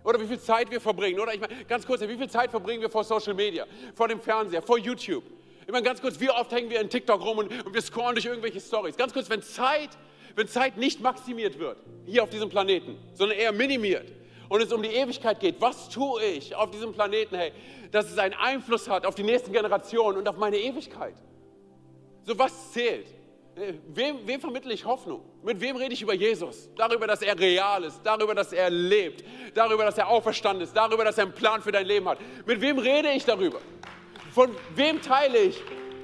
[0.08, 1.20] Oder wie viel Zeit wir verbringen.
[1.20, 4.22] Oder ich meine, ganz kurz, wie viel Zeit verbringen wir vor Social Media, vor dem
[4.22, 5.22] Fernseher, vor YouTube?
[5.66, 8.14] Ich meine, ganz kurz, wie oft hängen wir in TikTok rum und, und wir scrollen
[8.14, 8.96] durch irgendwelche Stories?
[8.96, 9.90] Ganz kurz, wenn Zeit,
[10.34, 14.10] wenn Zeit nicht maximiert wird, hier auf diesem Planeten, sondern eher minimiert
[14.48, 17.52] und es um die Ewigkeit geht, was tue ich auf diesem Planeten, hey,
[17.92, 21.16] dass es einen Einfluss hat auf die nächsten Generationen und auf meine Ewigkeit?
[22.22, 23.08] So, was zählt?
[23.88, 25.20] Wem, wem vermittle ich Hoffnung?
[25.42, 26.70] Mit wem rede ich über Jesus?
[26.76, 31.04] Darüber, dass er real ist, darüber, dass er lebt, darüber, dass er auferstanden ist, darüber,
[31.04, 32.18] dass er einen Plan für dein Leben hat.
[32.46, 33.58] Mit wem rede ich darüber?
[34.32, 35.60] Von wem teile ich,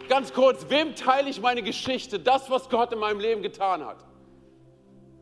[0.09, 4.05] ganz kurz, wem teile ich meine Geschichte, das, was Gott in meinem Leben getan hat?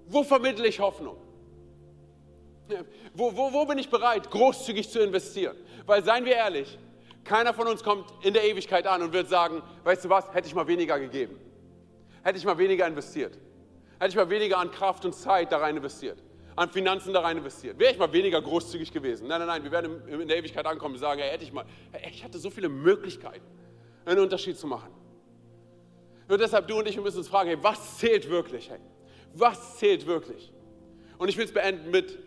[0.06, 1.16] Wo vermittle ich Hoffnung?
[3.12, 5.56] Wo, wo, wo bin ich bereit, großzügig zu investieren?
[5.84, 6.78] Weil, seien wir ehrlich,
[7.24, 10.48] keiner von uns kommt in der Ewigkeit an und wird sagen, weißt du was, hätte
[10.48, 11.51] ich mal weniger gegeben
[12.22, 13.38] hätte ich mal weniger investiert.
[13.98, 16.22] Hätte ich mal weniger an Kraft und Zeit da rein investiert.
[16.56, 17.78] An Finanzen da rein investiert.
[17.78, 19.26] Wäre ich mal weniger großzügig gewesen.
[19.26, 21.64] Nein, nein, nein, wir werden in der Ewigkeit ankommen und sagen, hey, hätte ich mal,
[22.10, 23.46] ich hatte so viele Möglichkeiten,
[24.04, 24.92] einen Unterschied zu machen.
[26.28, 28.70] Und deshalb du und ich, wir müssen uns fragen, hey, was zählt wirklich?
[28.70, 28.78] Hey?
[29.34, 30.52] Was zählt wirklich?
[31.18, 32.18] Und ich will es beenden mit,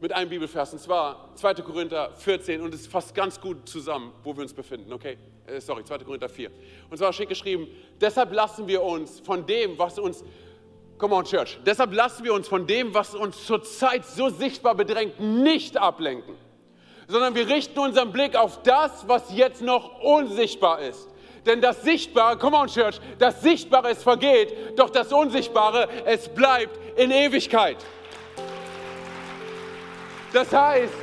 [0.00, 1.54] mit einem Bibelvers, und zwar 2.
[1.54, 5.18] Korinther 14, und es fasst ganz gut zusammen, wo wir uns befinden, okay?
[5.48, 5.98] äh, sorry, 2.
[5.98, 6.50] Korinther 4.
[6.90, 7.68] Und zwar steht geschrieben,
[8.00, 10.24] deshalb lassen wir uns von dem, was uns,
[10.98, 15.20] come on Church, deshalb lassen wir uns von dem, was uns zurzeit so sichtbar bedrängt,
[15.20, 16.34] nicht ablenken,
[17.06, 21.08] sondern wir richten unseren Blick auf das, was jetzt noch unsichtbar ist.
[21.46, 26.78] Denn das Sichtbare, come on Church, das Sichtbare, es vergeht, doch das Unsichtbare, es bleibt
[26.98, 27.78] in Ewigkeit.
[30.32, 30.94] Das heißt,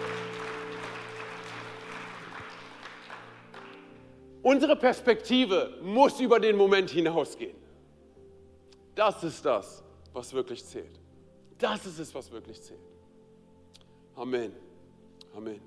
[4.46, 7.56] Unsere Perspektive muss über den Moment hinausgehen.
[8.94, 11.00] Das ist das, was wirklich zählt.
[11.58, 12.80] Das ist es, was wirklich zählt.
[14.16, 14.54] Amen.
[15.36, 15.60] Amen.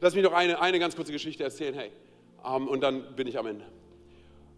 [0.00, 1.92] Lass mich noch eine, eine ganz kurze Geschichte erzählen, hey.
[2.42, 3.66] Um, ähm, und dann bin ich am Ende.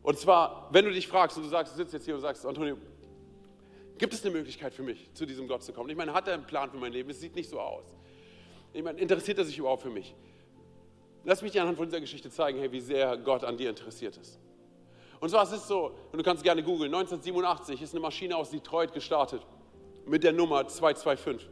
[0.04, 2.46] Und zwar, wenn du dich fragst und du sagst, du sitzt jetzt hier und sagst,
[2.46, 2.76] Antonio,
[3.98, 5.90] gibt es eine Möglichkeit für mich, zu diesem Gott zu kommen?
[5.90, 7.10] Ich meine, hat er einen Plan für mein Leben?
[7.10, 7.84] Es sieht nicht so aus.
[8.72, 10.14] Ich meine, interessiert er sich überhaupt für mich?
[11.24, 14.16] Lass mich dir anhand von dieser Geschichte zeigen, hey, wie sehr Gott an dir interessiert
[14.16, 14.38] ist.
[15.20, 18.50] Und zwar es ist so, und du kannst gerne googeln, 1987 ist eine Maschine aus
[18.50, 19.42] Detroit gestartet
[20.06, 21.48] mit der Nummer 225.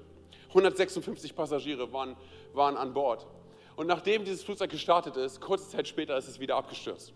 [0.49, 2.17] 156 Passagiere waren,
[2.55, 3.27] waren an Bord.
[3.75, 7.13] Und nachdem dieses Flugzeug gestartet ist, kurze Zeit später ist es wieder abgestürzt.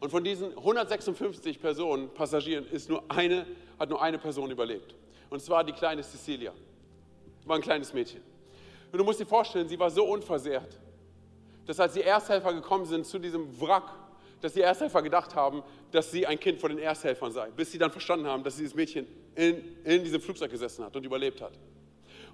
[0.00, 3.46] Und von diesen 156 Personen, Passagieren, ist nur eine,
[3.78, 4.94] hat nur eine Person überlebt.
[5.30, 6.52] Und zwar die kleine Cecilia.
[7.44, 8.20] War ein kleines Mädchen.
[8.92, 10.78] Und du musst dir vorstellen, sie war so unversehrt,
[11.66, 13.90] dass als die Ersthelfer gekommen sind zu diesem Wrack,
[14.40, 17.78] dass die Ersthelfer gedacht haben, dass sie ein Kind von den Ersthelfern sei, bis sie
[17.78, 21.52] dann verstanden haben, dass dieses Mädchen in, in diesem Flugzeug gesessen hat und überlebt hat.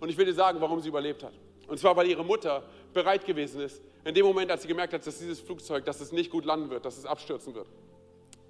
[0.01, 1.33] Und ich will dir sagen, warum sie überlebt hat.
[1.69, 5.07] Und zwar, weil ihre Mutter bereit gewesen ist, in dem Moment, als sie gemerkt hat,
[5.07, 7.66] dass dieses Flugzeug, dass es nicht gut landen wird, dass es abstürzen wird,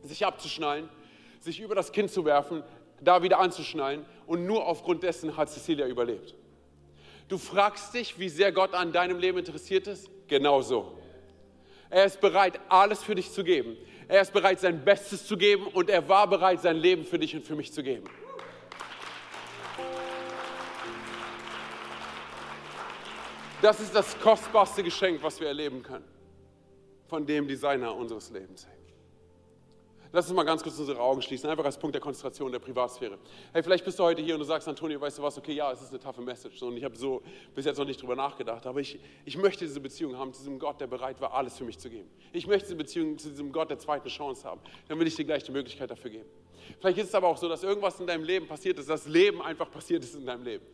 [0.03, 0.89] sich abzuschnallen,
[1.41, 2.63] sich über das Kind zu werfen,
[3.01, 6.35] da wieder anzuschnallen und nur aufgrund dessen hat Cecilia überlebt.
[7.29, 10.11] Du fragst dich, wie sehr Gott an deinem Leben interessiert ist?
[10.29, 10.93] Genauso.
[11.91, 13.77] Er ist bereit, alles für dich zu geben.
[14.09, 17.35] Er ist bereit, sein Bestes zu geben und er war bereit, sein Leben für dich
[17.35, 18.05] und für mich zu geben.
[23.63, 26.05] Das ist das kostbarste Geschenk, was wir erleben können,
[27.07, 28.67] von dem Designer unseres Lebens.
[30.11, 33.19] Lass uns mal ganz kurz unsere Augen schließen, einfach als Punkt der Konzentration der Privatsphäre.
[33.53, 35.71] Hey, vielleicht bist du heute hier und du sagst, Antonio, weißt du was, okay, ja,
[35.71, 37.23] es ist eine taffe Message und ich habe so
[37.55, 40.59] bis jetzt noch nicht drüber nachgedacht, aber ich, ich möchte diese Beziehung haben zu diesem
[40.59, 42.11] Gott, der bereit war, alles für mich zu geben.
[42.33, 44.61] Ich möchte diese Beziehung zu diesem Gott der zweiten Chance haben.
[44.89, 46.29] Dann will ich dir gleich die Möglichkeit dafür geben.
[46.81, 49.41] Vielleicht ist es aber auch so, dass irgendwas in deinem Leben passiert ist, das Leben
[49.41, 50.67] einfach passiert ist in deinem Leben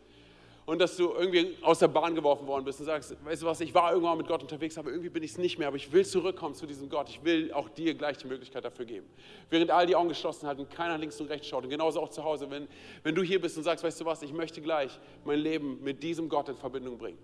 [0.69, 3.59] und dass du irgendwie aus der Bahn geworfen worden bist und sagst, weißt du was,
[3.63, 5.91] ich war irgendwann mit Gott unterwegs, aber irgendwie bin ich es nicht mehr, aber ich
[5.93, 7.09] will zurückkommen zu diesem Gott.
[7.09, 9.07] Ich will auch dir gleich die Möglichkeit dafür geben.
[9.49, 12.23] Während all die Augen geschlossen halten, keiner links und rechts schaut und genauso auch zu
[12.23, 12.69] Hause, wenn,
[13.03, 16.03] wenn du hier bist und sagst, weißt du was, ich möchte gleich mein Leben mit
[16.03, 17.19] diesem Gott in Verbindung bringen.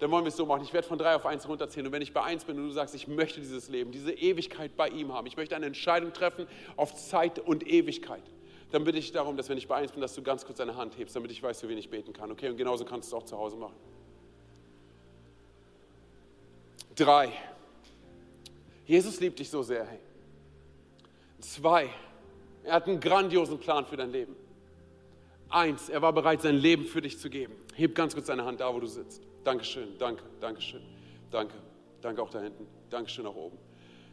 [0.00, 0.64] dann wollen wir es so machen.
[0.64, 1.86] Ich werde von drei auf eins runterzählen.
[1.86, 4.76] Und wenn ich bei eins bin und du sagst, ich möchte dieses Leben, diese Ewigkeit
[4.76, 8.24] bei ihm haben, ich möchte eine Entscheidung treffen auf Zeit und Ewigkeit,
[8.72, 10.76] dann bitte ich darum, dass wenn ich bei eins bin, dass du ganz kurz deine
[10.76, 12.30] Hand hebst, damit ich weiß, für wen ich beten kann.
[12.30, 13.76] Okay, und genauso kannst du es auch zu Hause machen.
[16.94, 17.32] Drei.
[18.86, 19.84] Jesus liebt dich so sehr.
[19.84, 19.98] Hey.
[21.40, 21.90] Zwei.
[22.64, 24.34] Er hat einen grandiosen Plan für dein Leben.
[25.48, 27.54] Eins, er war bereit, sein Leben für dich zu geben.
[27.74, 29.22] Heb ganz kurz deine Hand da, wo du sitzt.
[29.44, 30.82] Dankeschön, danke, Dankeschön,
[31.30, 31.54] danke,
[32.00, 33.58] danke auch da hinten, Dankeschön auch oben.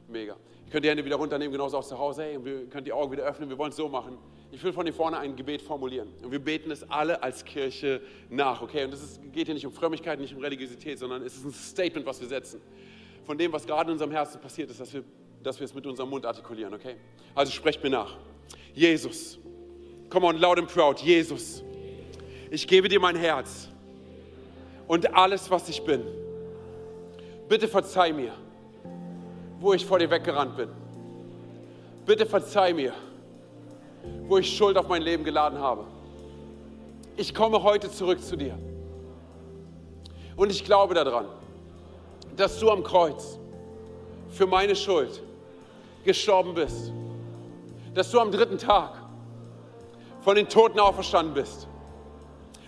[0.08, 0.36] Mega.
[0.66, 2.24] Ihr könnt die Hände wieder runternehmen, genauso auch zu Hause.
[2.24, 3.49] Hey, und wir könnt die Augen wieder öffnen.
[3.49, 4.18] Wir wollen es so machen.
[4.54, 6.10] Ich will von hier vorne ein Gebet formulieren.
[6.22, 8.86] Und wir beten es alle als Kirche nach, okay?
[8.86, 12.06] Und es geht hier nicht um Frömmigkeit, nicht um Religiosität, sondern es ist ein Statement,
[12.06, 12.62] was wir setzen.
[13.26, 15.04] Von dem, was gerade in unserem Herzen passiert ist, dass wir,
[15.41, 16.97] dass wir es mit unserem Mund artikulieren, okay?
[17.34, 18.16] Also sprecht mir nach.
[18.76, 19.39] Jesus.
[20.12, 20.99] Come on, loud and proud.
[20.99, 21.64] Jesus.
[22.51, 23.70] Ich gebe dir mein Herz
[24.88, 26.04] und alles, was ich bin.
[27.49, 28.34] Bitte verzeih mir,
[29.60, 30.70] wo ich vor dir weggerannt bin.
[32.06, 32.93] Bitte verzeih mir,
[34.28, 35.86] wo ich Schuld auf mein Leben geladen habe.
[37.16, 38.58] Ich komme heute zurück zu dir.
[40.36, 41.26] Und ich glaube daran,
[42.36, 43.38] dass du am Kreuz
[44.30, 45.22] für meine Schuld
[46.04, 46.91] gestorben bist.
[47.93, 48.93] Dass du am dritten Tag
[50.22, 51.68] von den Toten auferstanden bist.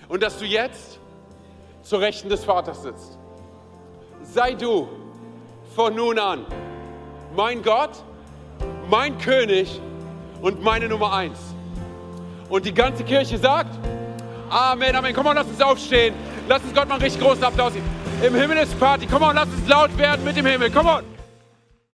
[0.08, 1.00] Und dass du jetzt
[1.82, 3.18] zur Rechten des Vaters sitzt.
[4.22, 4.88] Sei du
[5.76, 6.46] von nun an
[7.36, 7.92] mein Gott,
[8.90, 9.82] mein König
[10.42, 11.38] und meine Nummer eins.
[12.50, 13.76] Und die ganze Kirche sagt,
[14.50, 15.14] Amen, Amen.
[15.14, 16.14] Komm mal, lass uns aufstehen.
[16.48, 17.86] Lass uns Gott mal einen richtig großen Applaus geben.
[18.22, 19.08] Im Himmel ist Party.
[19.10, 20.70] Komm mal, lass uns laut werden mit dem Himmel.
[20.72, 21.15] Komm on.